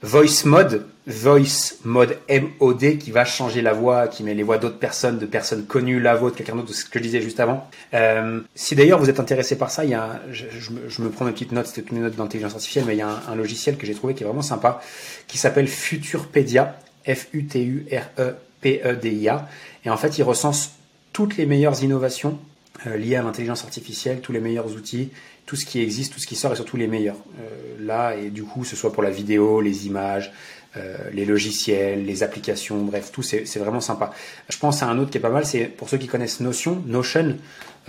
Voice 0.02 0.44
Mode, 0.44 0.86
Voice 1.06 1.76
Mode 1.84 2.18
MOD 2.28 2.98
qui 2.98 3.10
va 3.10 3.24
changer 3.24 3.62
la 3.62 3.72
voix, 3.72 4.08
qui 4.08 4.22
met 4.22 4.34
les 4.34 4.42
voix 4.42 4.58
d'autres 4.58 4.78
personnes, 4.78 5.18
de 5.18 5.24
personnes 5.26 5.64
connues, 5.64 6.00
la 6.00 6.14
vôtre, 6.14 6.36
quelqu'un 6.36 6.56
d'autre, 6.56 6.74
ce 6.74 6.84
que 6.84 6.98
je 6.98 7.04
disais 7.04 7.22
juste 7.22 7.40
avant. 7.40 7.68
Euh, 7.94 8.40
si 8.54 8.74
d'ailleurs 8.74 8.98
vous 8.98 9.08
êtes 9.08 9.20
intéressé 9.20 9.56
par 9.56 9.70
ça, 9.70 9.84
il 9.84 9.90
y 9.90 9.94
a, 9.94 10.20
je, 10.30 10.44
je, 10.88 11.02
me, 11.02 11.10
prends 11.10 11.24
mes 11.24 11.32
petites 11.32 11.52
notes, 11.52 11.66
c'était 11.66 11.94
mes 11.94 12.00
notes 12.00 12.16
d'intelligence 12.16 12.54
artificielle, 12.54 12.84
mais 12.86 12.94
il 12.94 12.98
y 12.98 13.02
a 13.02 13.08
un, 13.08 13.22
un 13.28 13.34
logiciel 13.34 13.76
que 13.76 13.86
j'ai 13.86 13.94
trouvé 13.94 14.14
qui 14.14 14.22
est 14.22 14.26
vraiment 14.26 14.42
sympa, 14.42 14.80
qui 15.26 15.38
s'appelle 15.38 15.68
Futurpedia, 15.68 16.78
F-U-T-U-R-E-P-E-D-I-A, 17.06 19.48
et 19.84 19.90
en 19.90 19.96
fait 19.96 20.18
il 20.18 20.22
recense 20.24 20.72
toutes 21.12 21.36
les 21.36 21.46
meilleures 21.46 21.82
innovations 21.82 22.38
euh, 22.87 23.18
à 23.18 23.23
l'intelligence 23.23 23.64
artificielle, 23.64 24.21
tous 24.21 24.33
les 24.33 24.40
meilleurs 24.40 24.73
outils, 24.75 25.11
tout 25.47 25.56
ce 25.56 25.64
qui 25.64 25.80
existe, 25.80 26.12
tout 26.12 26.21
ce 26.21 26.26
qui 26.26 26.37
sort 26.37 26.52
et 26.52 26.56
surtout 26.56 26.76
les 26.76 26.88
meilleurs. 26.88 27.16
Euh, 27.40 27.76
là, 27.80 28.16
et 28.16 28.30
du 28.30 28.42
coup, 28.42 28.64
ce 28.64 28.76
soit 28.76 28.92
pour 28.92 29.02
la 29.02 29.11
vidéo, 29.11 29.61
les 29.61 29.87
images, 29.87 30.33
euh, 30.76 30.97
les 31.12 31.25
logiciels, 31.25 32.04
les 32.04 32.23
applications, 32.23 32.83
bref, 32.83 33.11
tout, 33.12 33.23
c'est 33.23 33.59
vraiment 33.59 33.80
sympa. 33.80 34.12
Je 34.49 34.59
pense 34.59 34.83
à 34.83 34.88
un 34.88 34.99
autre 34.99 35.11
qui 35.11 35.18
est 35.18 35.21
pas 35.21 35.30
mal, 35.30 35.47
c'est 35.47 35.64
pour 35.64 35.88
ceux 35.88 35.97
qui 35.97 36.06
connaissent 36.06 36.40
Notion, 36.40 36.83
Notion, 36.87 37.37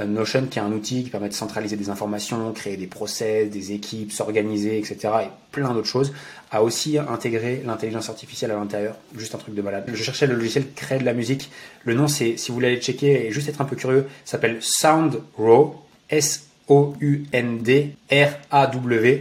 Notion 0.05 0.45
qui 0.45 0.59
est 0.59 0.61
un 0.61 0.71
outil 0.71 1.03
qui 1.03 1.09
permet 1.09 1.29
de 1.29 1.33
centraliser 1.33 1.75
des 1.75 1.89
informations, 1.89 2.51
créer 2.53 2.77
des 2.77 2.87
process, 2.87 3.49
des 3.49 3.71
équipes, 3.71 4.11
s'organiser, 4.11 4.77
etc. 4.77 4.97
et 5.23 5.27
plein 5.51 5.73
d'autres 5.73 5.87
choses, 5.87 6.13
a 6.51 6.63
aussi 6.63 6.97
intégré 6.97 7.63
l'intelligence 7.65 8.09
artificielle 8.09 8.51
à 8.51 8.55
l'intérieur. 8.55 8.95
Juste 9.15 9.35
un 9.35 9.37
truc 9.37 9.55
de 9.55 9.61
malade. 9.61 9.85
Je 9.91 10.03
cherchais 10.03 10.27
le 10.27 10.35
logiciel 10.35 10.67
qui 10.67 10.73
crée 10.73 10.99
de 10.99 11.05
la 11.05 11.13
musique. 11.13 11.49
Le 11.83 11.93
nom, 11.93 12.07
c'est, 12.07 12.37
si 12.37 12.49
vous 12.49 12.55
voulez 12.55 12.67
aller 12.67 12.81
checker 12.81 13.25
et 13.27 13.31
juste 13.31 13.49
être 13.49 13.61
un 13.61 13.65
peu 13.65 13.75
curieux, 13.75 14.07
s'appelle 14.25 14.57
SoundRaw, 14.61 15.75
S 16.09 16.46
o-U-N-D-R-A-W 16.67 17.93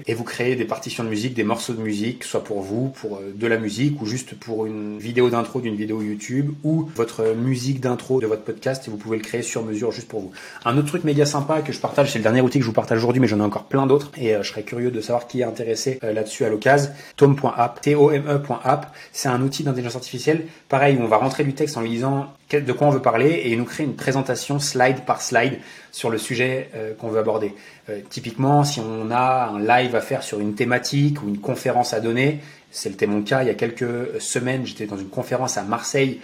et 0.07 0.15
vous 0.15 0.25
créez 0.25 0.57
des 0.57 0.65
partitions 0.65 1.05
de 1.05 1.09
musique, 1.09 1.35
des 1.35 1.45
morceaux 1.45 1.75
de 1.75 1.81
musique, 1.81 2.25
soit 2.25 2.43
pour 2.43 2.61
vous, 2.61 2.89
pour 2.89 3.17
euh, 3.17 3.33
de 3.35 3.47
la 3.47 3.59
musique 3.59 4.03
ou 4.03 4.07
juste 4.07 4.35
pour 4.35 4.67
une 4.67 4.99
vidéo 4.99 5.31
d'intro 5.31 5.61
d'une 5.61 5.77
vidéo 5.77 6.03
YouTube 6.03 6.53
ou 6.65 6.91
votre 6.95 7.35
musique 7.35 7.81
d'intro 7.81 8.21
de 8.21 8.27
votre 8.27 8.43
podcast 8.43 8.89
et 8.89 8.91
vous 8.91 8.97
pouvez 8.97 9.17
le 9.17 9.23
créer 9.23 9.43
sur 9.43 9.65
mesure 9.65 9.93
juste 9.93 10.09
pour 10.09 10.21
vous. 10.21 10.33
Un 10.65 10.77
autre 10.77 10.89
truc 10.89 11.05
méga 11.05 11.25
sympa 11.25 11.63
que 11.63 11.73
je 11.73 11.79
partage, 11.79 12.11
c'est 12.13 12.19
le 12.19 12.25
dernier 12.25 12.41
outil 12.41 12.59
que 12.59 12.65
je 12.65 12.69
vous 12.69 12.75
partage 12.75 12.99
aujourd'hui 12.99 13.21
mais 13.21 13.29
j'en 13.29 13.39
ai 13.39 13.43
encore 13.43 13.65
plein 13.65 13.87
d'autres 13.87 14.11
et 14.17 14.35
euh, 14.35 14.43
je 14.43 14.51
serais 14.51 14.63
curieux 14.63 14.91
de 14.91 15.01
savoir 15.01 15.27
qui 15.27 15.41
est 15.41 15.45
intéressé 15.45 16.01
euh, 16.03 16.13
là-dessus 16.13 16.45
à 16.45 16.49
l'occasion. 16.49 16.91
Tome.app, 17.17 17.81
T-O-M-E.app, 17.81 18.93
c'est 19.13 19.29
un 19.29 19.41
outil 19.43 19.63
d'intelligence 19.63 19.97
artificielle. 19.97 20.47
Pareil, 20.69 20.99
on 21.01 21.07
va 21.07 21.17
rentrer 21.17 21.45
du 21.45 21.55
texte 21.55 21.77
en 21.77 21.81
lui 21.81 21.91
disant 21.91 22.27
de 22.51 22.73
quoi 22.73 22.87
on 22.87 22.91
veut 22.91 23.03
parler 23.03 23.43
et 23.45 23.57
nous 23.57 23.65
crée 23.65 23.83
une 23.85 23.97
présentation 23.97 24.61
slide 24.61 25.05
par 25.05 25.21
slide 25.21 25.59
sur 25.91 26.11
le 26.11 26.19
sujet 26.19 26.71
euh, 26.75 26.95
qu'on 26.95 27.09
veut 27.09 27.19
aborder. 27.19 27.55
Euh, 27.91 28.01
typiquement, 28.09 28.63
si 28.63 28.81
on 28.81 29.11
a 29.11 29.51
un 29.53 29.59
live 29.59 29.97
à 29.97 30.01
faire 30.01 30.23
sur 30.23 30.39
une 30.39 30.55
thématique 30.55 31.23
ou 31.23 31.29
une 31.29 31.41
conférence 31.41 31.93
à 31.93 32.01
donner, 32.01 32.41
c'était 32.71 33.07
mon 33.07 33.23
cas 33.23 33.43
il 33.43 33.49
y 33.49 33.51
a 33.51 33.55
quelques 33.55 34.21
semaines, 34.21 34.65
j'étais 34.65 34.87
dans 34.87 34.99
une 34.99 35.09
conférence 35.09 35.57
à 35.57 35.63
Marseille 35.63 36.21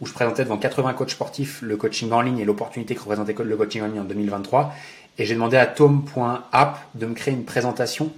où 0.00 0.06
je 0.06 0.12
présentais 0.12 0.44
devant 0.44 0.58
80 0.58 0.94
coachs 0.94 1.10
sportifs 1.10 1.60
le 1.62 1.76
coaching 1.76 2.10
en 2.12 2.20
ligne 2.20 2.38
et 2.38 2.44
l'opportunité 2.44 2.94
que 2.94 3.00
représentait 3.00 3.34
le 3.42 3.56
coaching 3.56 3.82
en 3.82 3.86
ligne 3.86 4.00
en 4.00 4.04
2023. 4.04 4.74
Et 5.18 5.24
j'ai 5.24 5.34
demandé 5.34 5.56
à 5.56 5.66
tom.app 5.66 6.78
de 6.94 7.06
me 7.06 7.14
créer 7.14 7.34
une 7.34 7.44
présentation 7.44 8.12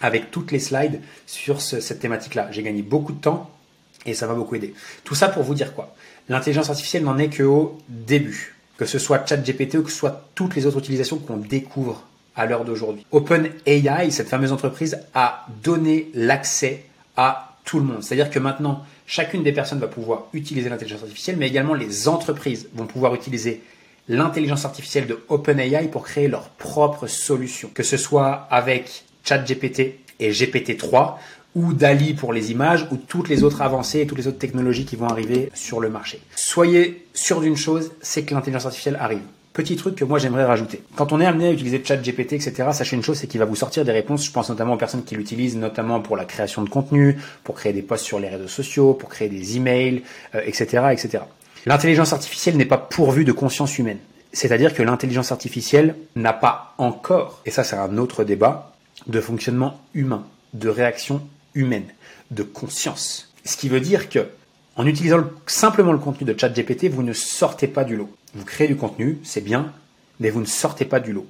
avec 0.00 0.30
toutes 0.30 0.52
les 0.52 0.58
slides 0.58 1.00
sur 1.26 1.60
cette 1.60 2.00
thématique-là. 2.00 2.48
J'ai 2.50 2.62
gagné 2.62 2.82
beaucoup 2.82 3.12
de 3.12 3.20
temps 3.20 3.50
et 4.06 4.14
ça 4.14 4.26
m'a 4.26 4.34
beaucoup 4.34 4.54
aidé. 4.54 4.74
Tout 5.04 5.14
ça 5.14 5.28
pour 5.28 5.42
vous 5.42 5.54
dire 5.54 5.74
quoi? 5.74 5.94
L'intelligence 6.30 6.70
artificielle 6.70 7.02
n'en 7.02 7.18
est 7.18 7.28
qu'au 7.28 7.76
début, 7.88 8.54
que 8.76 8.86
ce 8.86 9.00
soit 9.00 9.26
ChatGPT 9.28 9.74
ou 9.74 9.82
que 9.82 9.90
ce 9.90 9.96
soit 9.96 10.28
toutes 10.36 10.54
les 10.54 10.64
autres 10.64 10.78
utilisations 10.78 11.18
qu'on 11.18 11.38
découvre 11.38 12.04
à 12.36 12.46
l'heure 12.46 12.64
d'aujourd'hui. 12.64 13.04
OpenAI, 13.10 14.12
cette 14.12 14.28
fameuse 14.28 14.52
entreprise, 14.52 15.00
a 15.12 15.44
donné 15.64 16.08
l'accès 16.14 16.84
à 17.16 17.56
tout 17.64 17.80
le 17.80 17.84
monde. 17.84 18.04
C'est-à-dire 18.04 18.30
que 18.30 18.38
maintenant, 18.38 18.86
chacune 19.08 19.42
des 19.42 19.50
personnes 19.50 19.80
va 19.80 19.88
pouvoir 19.88 20.26
utiliser 20.32 20.68
l'intelligence 20.68 21.02
artificielle, 21.02 21.36
mais 21.36 21.48
également 21.48 21.74
les 21.74 22.06
entreprises 22.06 22.68
vont 22.74 22.86
pouvoir 22.86 23.12
utiliser 23.16 23.64
l'intelligence 24.08 24.64
artificielle 24.64 25.08
de 25.08 25.18
OpenAI 25.28 25.88
pour 25.88 26.04
créer 26.04 26.28
leurs 26.28 26.50
propres 26.50 27.08
solutions. 27.08 27.70
Que 27.74 27.82
ce 27.82 27.96
soit 27.96 28.46
avec 28.52 29.02
ChatGPT 29.24 29.98
et 30.20 30.30
GPT-3 30.30 31.16
ou 31.54 31.72
DALI 31.72 32.14
pour 32.14 32.32
les 32.32 32.52
images, 32.52 32.86
ou 32.90 32.96
toutes 32.96 33.28
les 33.28 33.42
autres 33.42 33.62
avancées 33.62 34.00
et 34.00 34.06
toutes 34.06 34.18
les 34.18 34.28
autres 34.28 34.38
technologies 34.38 34.84
qui 34.84 34.96
vont 34.96 35.08
arriver 35.08 35.50
sur 35.54 35.80
le 35.80 35.90
marché. 35.90 36.20
Soyez 36.36 37.06
sûr 37.12 37.40
d'une 37.40 37.56
chose, 37.56 37.92
c'est 38.00 38.22
que 38.22 38.34
l'intelligence 38.34 38.66
artificielle 38.66 38.98
arrive. 39.00 39.22
Petit 39.52 39.74
truc 39.74 39.96
que 39.96 40.04
moi 40.04 40.20
j'aimerais 40.20 40.44
rajouter. 40.44 40.80
Quand 40.94 41.12
on 41.12 41.20
est 41.20 41.26
amené 41.26 41.48
à 41.48 41.52
utiliser 41.52 41.82
ChatGPT, 41.84 42.34
etc., 42.34 42.68
sachez 42.72 42.94
une 42.94 43.02
chose, 43.02 43.18
c'est 43.18 43.26
qu'il 43.26 43.40
va 43.40 43.46
vous 43.46 43.56
sortir 43.56 43.84
des 43.84 43.90
réponses. 43.90 44.24
Je 44.24 44.30
pense 44.30 44.48
notamment 44.48 44.74
aux 44.74 44.78
personnes 44.78 45.02
qui 45.02 45.16
l'utilisent, 45.16 45.56
notamment 45.56 46.00
pour 46.00 46.16
la 46.16 46.24
création 46.24 46.62
de 46.62 46.68
contenu, 46.68 47.16
pour 47.42 47.56
créer 47.56 47.72
des 47.72 47.82
posts 47.82 48.04
sur 48.04 48.20
les 48.20 48.28
réseaux 48.28 48.46
sociaux, 48.46 48.94
pour 48.94 49.08
créer 49.08 49.28
des 49.28 49.56
emails, 49.56 50.02
etc., 50.34 50.78
euh, 50.84 50.90
etc. 50.90 51.24
L'intelligence 51.66 52.12
artificielle 52.12 52.56
n'est 52.56 52.64
pas 52.64 52.78
pourvue 52.78 53.24
de 53.24 53.32
conscience 53.32 53.76
humaine. 53.76 53.98
C'est-à-dire 54.32 54.72
que 54.72 54.84
l'intelligence 54.84 55.32
artificielle 55.32 55.96
n'a 56.14 56.32
pas 56.32 56.74
encore, 56.78 57.42
et 57.44 57.50
ça 57.50 57.64
c'est 57.64 57.76
un 57.76 57.98
autre 57.98 58.22
débat, 58.22 58.72
de 59.08 59.20
fonctionnement 59.20 59.80
humain, 59.94 60.24
de 60.54 60.68
réaction 60.68 61.22
humaine, 61.54 61.86
de 62.30 62.42
conscience. 62.42 63.32
Ce 63.44 63.56
qui 63.56 63.68
veut 63.68 63.80
dire 63.80 64.08
que, 64.08 64.28
en 64.76 64.86
utilisant 64.86 65.24
simplement 65.46 65.92
le 65.92 65.98
contenu 65.98 66.26
de 66.26 66.38
ChatGPT, 66.38 66.88
vous 66.88 67.02
ne 67.02 67.12
sortez 67.12 67.66
pas 67.66 67.84
du 67.84 67.96
lot. 67.96 68.10
Vous 68.34 68.44
créez 68.44 68.68
du 68.68 68.76
contenu, 68.76 69.18
c'est 69.24 69.40
bien, 69.40 69.72
mais 70.20 70.30
vous 70.30 70.40
ne 70.40 70.46
sortez 70.46 70.84
pas 70.84 71.00
du 71.00 71.12
lot. 71.12 71.26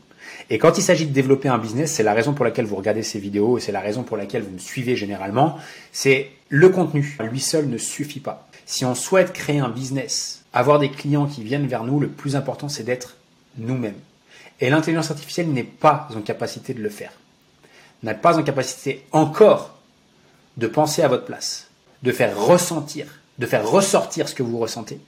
Et 0.48 0.58
quand 0.58 0.78
il 0.78 0.82
s'agit 0.82 1.06
de 1.06 1.12
développer 1.12 1.48
un 1.48 1.58
business, 1.58 1.92
c'est 1.92 2.02
la 2.02 2.12
raison 2.12 2.32
pour 2.32 2.44
laquelle 2.44 2.66
vous 2.66 2.76
regardez 2.76 3.02
ces 3.02 3.18
vidéos 3.18 3.58
et 3.58 3.60
c'est 3.60 3.72
la 3.72 3.80
raison 3.80 4.02
pour 4.02 4.16
laquelle 4.16 4.42
vous 4.42 4.52
me 4.52 4.58
suivez 4.58 4.96
généralement, 4.96 5.58
c'est 5.92 6.30
le 6.48 6.68
contenu. 6.68 7.16
Lui 7.30 7.40
seul 7.40 7.68
ne 7.68 7.78
suffit 7.78 8.20
pas. 8.20 8.48
Si 8.66 8.84
on 8.84 8.94
souhaite 8.94 9.32
créer 9.32 9.58
un 9.58 9.68
business, 9.68 10.44
avoir 10.52 10.78
des 10.78 10.90
clients 10.90 11.26
qui 11.26 11.42
viennent 11.42 11.66
vers 11.66 11.84
nous, 11.84 12.00
le 12.00 12.08
plus 12.08 12.36
important 12.36 12.68
c'est 12.68 12.82
d'être 12.82 13.16
nous-mêmes. 13.58 13.98
Et 14.60 14.70
l'intelligence 14.70 15.10
artificielle 15.10 15.48
n'est 15.48 15.64
pas 15.64 16.08
en 16.14 16.20
capacité 16.20 16.74
de 16.74 16.82
le 16.82 16.90
faire. 16.90 17.12
N'a 18.02 18.14
pas 18.14 18.38
en 18.38 18.42
capacité 18.42 19.04
encore 19.12 19.79
de 20.60 20.66
penser 20.66 21.02
à 21.02 21.08
votre 21.08 21.24
place, 21.24 21.68
de 22.02 22.12
faire 22.12 22.38
ressentir, 22.38 23.06
de 23.38 23.46
faire 23.46 23.68
ressortir 23.68 24.28
ce 24.28 24.34
que 24.34 24.42
vous 24.42 24.58
ressentez. 24.58 25.00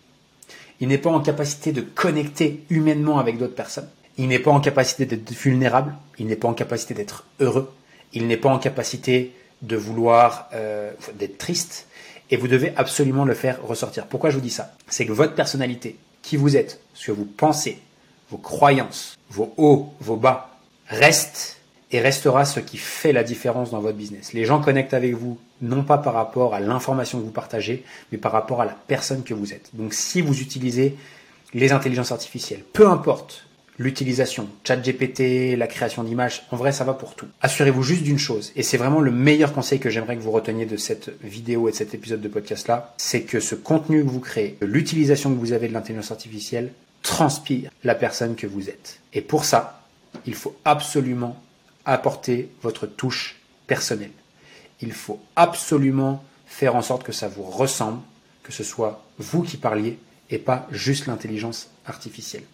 Il 0.81 0.89
n'est 0.89 0.99
pas 0.99 1.11
en 1.11 1.21
capacité 1.21 1.73
de 1.73 1.83
connecter 1.83 2.65
humainement 2.71 3.19
avec 3.19 3.39
d'autres 3.39 3.55
personnes. 3.55 3.89
Il 4.17 4.29
n'est 4.29 4.39
pas 4.39 4.51
en 4.51 4.61
capacité 4.61 5.05
d'être 5.07 5.31
vulnérable, 5.31 5.95
il 6.19 6.27
n'est 6.27 6.37
pas 6.37 6.49
en 6.49 6.55
capacité 6.55 6.95
d'être 6.95 7.25
heureux, 7.39 7.71
il 8.15 8.27
n'est 8.27 8.37
pas 8.39 8.49
en 8.49 8.59
capacité 8.59 9.35
de 9.61 9.77
vouloir 9.77 10.49
euh, 10.55 10.91
d'être 11.15 11.39
triste, 11.39 11.87
et 12.31 12.37
vous 12.37 12.49
devez 12.49 12.73
absolument 12.77 13.25
le 13.25 13.35
faire 13.35 13.63
ressortir. 13.63 14.07
Pourquoi 14.07 14.31
je 14.31 14.37
vous 14.37 14.43
dis 14.43 14.51
ça? 14.51 14.75
C'est 14.89 15.07
que 15.07 15.13
votre 15.13 15.35
personnalité, 15.35 15.99
qui 16.23 16.37
vous 16.37 16.57
êtes, 16.57 16.81
ce 16.95 17.07
que 17.07 17.13
vous 17.13 17.27
pensez, 17.27 17.79
vos 18.31 18.39
croyances, 18.39 19.17
vos 19.31 19.53
hauts, 19.59 19.93
vos 20.01 20.17
bas, 20.17 20.57
reste 20.89 21.59
et 21.93 22.01
restera 22.01 22.45
ce 22.45 22.59
qui 22.59 22.79
fait 22.79 23.13
la 23.13 23.23
différence 23.23 23.71
dans 23.71 23.81
votre 23.81 23.97
business. 23.97 24.33
Les 24.33 24.47
gens 24.47 24.61
connectent 24.61 24.95
avec 24.95 25.15
vous 25.15 25.39
non 25.61 25.85
pas 25.85 25.99
par 25.99 26.15
rapport 26.15 26.55
à 26.55 26.61
l'information 26.61 27.21
que 27.21 27.25
vous 27.25 27.31
partagez, 27.31 27.85
mais 28.11 28.19
par 28.19 28.33
rapport 28.33 28.63
à 28.63 28.65
la 28.65 28.77
personne 28.89 29.23
que 29.23 29.35
vous 29.35 29.53
êtes. 29.53 29.71
Donc 29.75 29.93
si 29.95 30.23
vous 30.23 30.41
utilisez 30.41 30.97
les 31.55 31.73
intelligences 31.73 32.11
artificielles, 32.11 32.65
peu 32.73 32.89
importe 32.89 33.45
l'utilisation, 33.79 34.49
chat 34.65 34.77
GPT, 34.77 35.57
la 35.57 35.67
création 35.67 36.03
d'images, 36.03 36.43
en 36.51 36.57
vrai 36.57 36.73
ça 36.73 36.85
va 36.85 36.95
pour 36.95 37.15
tout. 37.15 37.27
Assurez-vous 37.41 37.83
juste 37.83 38.03
d'une 38.03 38.19
chose, 38.19 38.53
et 38.57 38.63
c'est 38.63 38.77
vraiment 38.77 39.01
le 39.01 39.11
meilleur 39.11 39.53
conseil 39.53 39.79
que 39.79 39.91
j'aimerais 39.91 40.17
que 40.17 40.23
vous 40.23 40.31
reteniez 40.31 40.67
de 40.67 40.77
cette 40.77 41.11
vidéo 41.23 41.69
et 41.69 41.73
de 41.73 41.77
cet 41.77 41.95
épisode 41.95 42.21
de 42.21 42.29
podcast 42.29 42.69
là, 42.69 42.95
c'est 42.97 43.23
que 43.23 43.41
ce 43.41 43.55
contenu 43.55 44.05
que 44.05 44.09
vous 44.09 44.21
créez, 44.21 44.57
l'utilisation 44.61 45.31
que 45.31 45.39
vous 45.39 45.53
avez 45.53 45.69
de 45.69 45.73
l'intelligence 45.73 46.11
artificielle, 46.11 46.73
transpire 47.03 47.71
la 47.83 47.95
personne 47.95 48.37
que 48.37 48.47
vous 48.47 48.69
êtes. 48.69 49.01
Et 49.13 49.21
pour 49.21 49.45
ça, 49.45 49.83
il 50.27 50.35
faut 50.35 50.55
absolument 50.65 51.37
apporter 51.85 52.51
votre 52.63 52.87
touche 52.87 53.37
personnelle. 53.67 54.13
Il 54.81 54.93
faut 54.93 55.21
absolument 55.37 56.25
faire 56.47 56.77
en 56.77 56.83
sorte 56.83 57.05
que 57.05 57.13
ça 57.13 57.29
vous 57.29 57.45
ressemble, 57.45 58.01
que 58.43 58.53
ce 58.53 58.65
soit 58.65 59.05
vous 59.19 59.43
qui 59.43 59.57
parliez 59.57 59.99
et 60.31 60.39
pas 60.39 60.67
juste 60.71 61.07
l'intelligence 61.07 61.69
artificielle. 61.87 62.45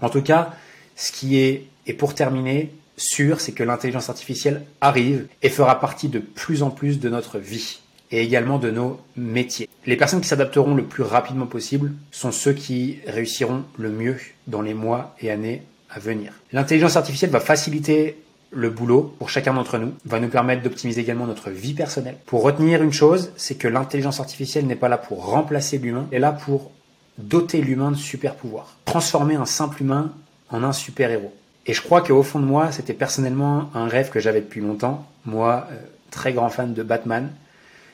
En 0.00 0.08
tout 0.08 0.22
cas, 0.22 0.54
ce 0.96 1.12
qui 1.12 1.38
est, 1.38 1.66
et 1.86 1.94
pour 1.94 2.14
terminer, 2.14 2.72
sûr, 2.96 3.40
c'est 3.40 3.52
que 3.52 3.62
l'intelligence 3.62 4.08
artificielle 4.08 4.64
arrive 4.80 5.26
et 5.42 5.48
fera 5.48 5.80
partie 5.80 6.08
de 6.08 6.18
plus 6.18 6.62
en 6.62 6.70
plus 6.70 7.00
de 7.00 7.08
notre 7.08 7.38
vie 7.38 7.80
et 8.10 8.22
également 8.22 8.58
de 8.58 8.70
nos 8.70 9.00
métiers. 9.16 9.68
Les 9.86 9.96
personnes 9.96 10.20
qui 10.20 10.28
s'adapteront 10.28 10.74
le 10.74 10.84
plus 10.84 11.02
rapidement 11.02 11.46
possible 11.46 11.92
sont 12.10 12.32
ceux 12.32 12.52
qui 12.52 12.98
réussiront 13.06 13.64
le 13.78 13.90
mieux 13.90 14.18
dans 14.46 14.62
les 14.62 14.74
mois 14.74 15.16
et 15.20 15.30
années 15.30 15.62
à 15.90 15.98
venir. 15.98 16.32
L'intelligence 16.52 16.96
artificielle 16.96 17.30
va 17.30 17.40
faciliter 17.40 18.16
le 18.54 18.70
boulot 18.70 19.14
pour 19.18 19.30
chacun 19.30 19.54
d'entre 19.54 19.78
nous, 19.78 19.92
va 20.04 20.20
nous 20.20 20.28
permettre 20.28 20.62
d'optimiser 20.62 21.00
également 21.00 21.26
notre 21.26 21.50
vie 21.50 21.74
personnelle. 21.74 22.16
Pour 22.26 22.42
retenir 22.42 22.82
une 22.82 22.92
chose, 22.92 23.32
c'est 23.36 23.56
que 23.56 23.68
l'intelligence 23.68 24.20
artificielle 24.20 24.66
n'est 24.66 24.76
pas 24.76 24.88
là 24.88 24.98
pour 24.98 25.26
remplacer 25.26 25.78
l'humain, 25.78 26.06
elle 26.10 26.16
est 26.16 26.20
là 26.20 26.32
pour 26.32 26.70
doter 27.18 27.60
l'humain 27.60 27.90
de 27.90 27.96
super 27.96 28.34
pouvoirs, 28.34 28.76
transformer 28.84 29.36
un 29.36 29.46
simple 29.46 29.82
humain 29.82 30.12
en 30.50 30.62
un 30.62 30.72
super 30.72 31.10
héros. 31.10 31.32
Et 31.66 31.72
je 31.72 31.80
crois 31.80 32.02
qu'au 32.02 32.22
fond 32.22 32.40
de 32.40 32.44
moi, 32.44 32.72
c'était 32.72 32.92
personnellement 32.92 33.70
un 33.74 33.88
rêve 33.88 34.10
que 34.10 34.20
j'avais 34.20 34.40
depuis 34.40 34.60
longtemps, 34.60 35.06
moi, 35.24 35.66
euh, 35.70 35.76
très 36.10 36.32
grand 36.32 36.50
fan 36.50 36.74
de 36.74 36.82
Batman, 36.82 37.30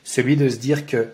celui 0.04 0.36
de 0.36 0.48
se 0.48 0.56
dire 0.56 0.86
que 0.86 1.08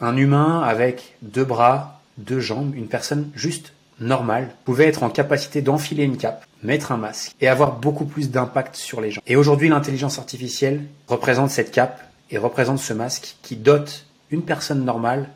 un 0.00 0.16
humain 0.16 0.62
avec 0.62 1.16
deux 1.22 1.44
bras, 1.44 2.00
deux 2.18 2.40
jambes, 2.40 2.74
une 2.74 2.88
personne 2.88 3.30
juste 3.34 3.72
normale, 4.00 4.54
pouvait 4.64 4.86
être 4.86 5.02
en 5.02 5.10
capacité 5.10 5.62
d'enfiler 5.62 6.04
une 6.04 6.16
cape, 6.16 6.44
mettre 6.62 6.92
un 6.92 6.96
masque 6.96 7.34
et 7.40 7.48
avoir 7.48 7.76
beaucoup 7.76 8.06
plus 8.06 8.30
d'impact 8.30 8.74
sur 8.74 9.00
les 9.00 9.10
gens. 9.10 9.20
Et 9.26 9.36
aujourd'hui, 9.36 9.68
l'intelligence 9.68 10.18
artificielle 10.18 10.84
représente 11.06 11.50
cette 11.50 11.70
cape 11.70 12.00
et 12.30 12.38
représente 12.38 12.78
ce 12.78 12.92
masque 12.92 13.36
qui 13.42 13.56
dote 13.56 14.06
une 14.30 14.42
personne 14.42 14.84
normale 14.84 15.28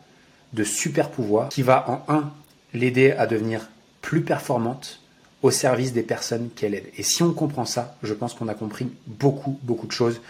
de 0.53 0.65
super 0.65 1.11
pouvoirs 1.11 1.49
qui 1.49 1.63
va 1.63 1.85
en 1.89 2.13
un 2.13 2.33
l'aider 2.73 3.13
à 3.13 3.27
devenir 3.27 3.69
plus 4.01 4.23
performante 4.23 5.01
au 5.43 5.51
service 5.51 5.93
des 5.93 6.03
personnes 6.03 6.49
qu'elle 6.55 6.75
aide. 6.75 6.91
Et 6.97 7.03
si 7.03 7.23
on 7.23 7.33
comprend 7.33 7.67
ça, 7.67 7.97
je 8.03 8.15
pense 8.15 8.35
qu'on 8.35 8.49
a 8.49 8.55
compris 8.55 8.89
beaucoup, 9.07 9.59
beaucoup 9.63 9.87
de 9.87 9.93
choses 9.93 10.21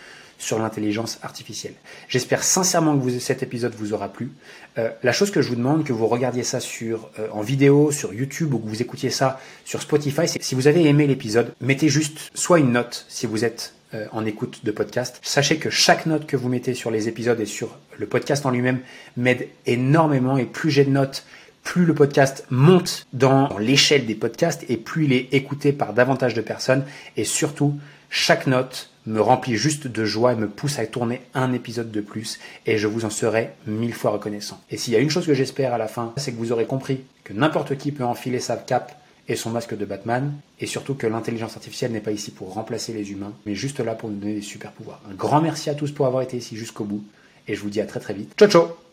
sur 0.44 0.58
l'intelligence 0.58 1.18
artificielle. 1.22 1.72
J'espère 2.08 2.44
sincèrement 2.44 2.96
que 2.96 3.02
vous, 3.02 3.18
cet 3.18 3.42
épisode 3.42 3.74
vous 3.74 3.94
aura 3.94 4.12
plu. 4.12 4.30
Euh, 4.78 4.90
la 5.02 5.12
chose 5.12 5.30
que 5.30 5.40
je 5.40 5.48
vous 5.48 5.56
demande, 5.56 5.84
que 5.84 5.92
vous 5.92 6.06
regardiez 6.06 6.42
ça 6.42 6.60
sur, 6.60 7.10
euh, 7.18 7.28
en 7.32 7.40
vidéo, 7.40 7.90
sur 7.90 8.12
YouTube 8.12 8.52
ou 8.52 8.58
que 8.58 8.68
vous 8.68 8.82
écoutiez 8.82 9.10
ça 9.10 9.40
sur 9.64 9.80
Spotify, 9.80 10.28
c'est 10.28 10.42
si 10.42 10.54
vous 10.54 10.66
avez 10.66 10.84
aimé 10.86 11.06
l'épisode, 11.06 11.54
mettez 11.60 11.88
juste 11.88 12.30
soit 12.34 12.58
une 12.58 12.72
note 12.72 13.06
si 13.08 13.26
vous 13.26 13.44
êtes 13.44 13.74
euh, 13.94 14.06
en 14.12 14.26
écoute 14.26 14.60
de 14.64 14.70
podcast. 14.70 15.18
Sachez 15.22 15.56
que 15.56 15.70
chaque 15.70 16.04
note 16.04 16.26
que 16.26 16.36
vous 16.36 16.50
mettez 16.50 16.74
sur 16.74 16.90
les 16.90 17.08
épisodes 17.08 17.40
et 17.40 17.46
sur 17.46 17.78
le 17.98 18.06
podcast 18.06 18.44
en 18.44 18.50
lui-même 18.50 18.80
m'aide 19.16 19.48
énormément 19.64 20.36
et 20.36 20.44
plus 20.44 20.70
j'ai 20.70 20.84
de 20.84 20.90
notes, 20.90 21.24
plus 21.62 21.86
le 21.86 21.94
podcast 21.94 22.44
monte 22.50 23.06
dans 23.14 23.56
l'échelle 23.58 24.04
des 24.04 24.14
podcasts 24.14 24.64
et 24.68 24.76
plus 24.76 25.06
il 25.06 25.12
est 25.14 25.32
écouté 25.32 25.72
par 25.72 25.94
davantage 25.94 26.34
de 26.34 26.42
personnes 26.42 26.84
et 27.16 27.24
surtout 27.24 27.78
chaque 28.10 28.46
note 28.46 28.90
me 29.06 29.20
remplit 29.20 29.56
juste 29.56 29.86
de 29.86 30.04
joie 30.04 30.32
et 30.32 30.36
me 30.36 30.48
pousse 30.48 30.78
à 30.78 30.86
tourner 30.86 31.20
un 31.34 31.52
épisode 31.52 31.90
de 31.90 32.00
plus 32.00 32.38
et 32.66 32.78
je 32.78 32.86
vous 32.86 33.04
en 33.04 33.10
serai 33.10 33.50
mille 33.66 33.94
fois 33.94 34.12
reconnaissant. 34.12 34.60
Et 34.70 34.76
s'il 34.76 34.92
y 34.92 34.96
a 34.96 35.00
une 35.00 35.10
chose 35.10 35.26
que 35.26 35.34
j'espère 35.34 35.74
à 35.74 35.78
la 35.78 35.88
fin, 35.88 36.12
c'est 36.16 36.32
que 36.32 36.38
vous 36.38 36.52
aurez 36.52 36.66
compris 36.66 37.02
que 37.24 37.32
n'importe 37.32 37.76
qui 37.76 37.92
peut 37.92 38.04
enfiler 38.04 38.40
sa 38.40 38.56
cape 38.56 38.92
et 39.28 39.36
son 39.36 39.50
masque 39.50 39.76
de 39.76 39.84
Batman 39.84 40.32
et 40.60 40.66
surtout 40.66 40.94
que 40.94 41.06
l'intelligence 41.06 41.56
artificielle 41.56 41.92
n'est 41.92 42.00
pas 42.00 42.12
ici 42.12 42.30
pour 42.30 42.52
remplacer 42.52 42.92
les 42.92 43.10
humains 43.10 43.32
mais 43.46 43.54
juste 43.54 43.80
là 43.80 43.94
pour 43.94 44.10
nous 44.10 44.16
donner 44.16 44.34
des 44.34 44.42
super 44.42 44.72
pouvoirs. 44.72 45.00
Un 45.10 45.14
grand 45.14 45.40
merci 45.40 45.70
à 45.70 45.74
tous 45.74 45.92
pour 45.92 46.06
avoir 46.06 46.22
été 46.22 46.36
ici 46.36 46.56
jusqu'au 46.56 46.84
bout 46.84 47.04
et 47.48 47.54
je 47.54 47.60
vous 47.60 47.70
dis 47.70 47.80
à 47.80 47.86
très 47.86 48.00
très 48.00 48.14
vite. 48.14 48.32
Ciao 48.38 48.48
ciao 48.48 48.83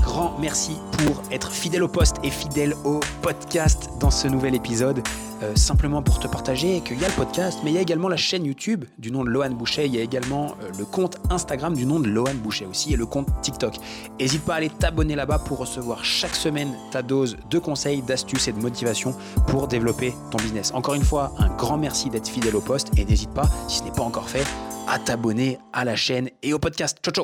Grand 0.00 0.36
merci 0.40 0.76
pour 0.98 1.22
être 1.30 1.52
fidèle 1.52 1.82
au 1.82 1.88
poste 1.88 2.16
et 2.22 2.30
fidèle 2.30 2.74
au 2.84 3.00
podcast 3.22 3.90
dans 4.00 4.10
ce 4.10 4.28
nouvel 4.28 4.54
épisode. 4.54 5.02
Euh, 5.42 5.54
simplement 5.56 6.02
pour 6.02 6.18
te 6.18 6.28
partager 6.28 6.82
qu'il 6.82 7.00
y 7.00 7.04
a 7.04 7.08
le 7.08 7.14
podcast, 7.14 7.60
mais 7.64 7.70
il 7.70 7.74
y 7.74 7.78
a 7.78 7.80
également 7.80 8.08
la 8.08 8.18
chaîne 8.18 8.44
YouTube 8.44 8.84
du 8.98 9.10
nom 9.10 9.24
de 9.24 9.30
Lohan 9.30 9.50
Boucher. 9.50 9.86
Il 9.86 9.94
y 9.94 9.98
a 9.98 10.02
également 10.02 10.54
euh, 10.62 10.70
le 10.78 10.84
compte 10.84 11.18
Instagram 11.30 11.74
du 11.74 11.86
nom 11.86 11.98
de 11.98 12.08
Lohan 12.08 12.34
Boucher 12.34 12.66
aussi 12.66 12.92
et 12.92 12.96
le 12.96 13.06
compte 13.06 13.28
TikTok. 13.40 13.76
N'hésite 14.20 14.44
pas 14.44 14.54
à 14.54 14.56
aller 14.56 14.68
t'abonner 14.68 15.14
là-bas 15.14 15.38
pour 15.38 15.58
recevoir 15.58 16.04
chaque 16.04 16.34
semaine 16.34 16.74
ta 16.90 17.00
dose 17.02 17.38
de 17.48 17.58
conseils, 17.58 18.02
d'astuces 18.02 18.48
et 18.48 18.52
de 18.52 18.60
motivation 18.60 19.14
pour 19.46 19.66
développer 19.66 20.14
ton 20.30 20.38
business. 20.38 20.72
Encore 20.74 20.94
une 20.94 21.04
fois, 21.04 21.32
un 21.38 21.48
grand 21.48 21.78
merci 21.78 22.10
d'être 22.10 22.28
fidèle 22.28 22.56
au 22.56 22.60
poste 22.60 22.90
et 22.98 23.04
n'hésite 23.06 23.30
pas, 23.30 23.48
si 23.66 23.78
ce 23.78 23.84
n'est 23.84 23.92
pas 23.92 24.02
encore 24.02 24.28
fait, 24.28 24.46
à 24.88 24.98
t'abonner 24.98 25.58
à 25.72 25.84
la 25.84 25.96
chaîne 25.96 26.28
et 26.42 26.52
au 26.52 26.58
podcast. 26.58 26.98
Ciao 27.02 27.12
ciao 27.12 27.18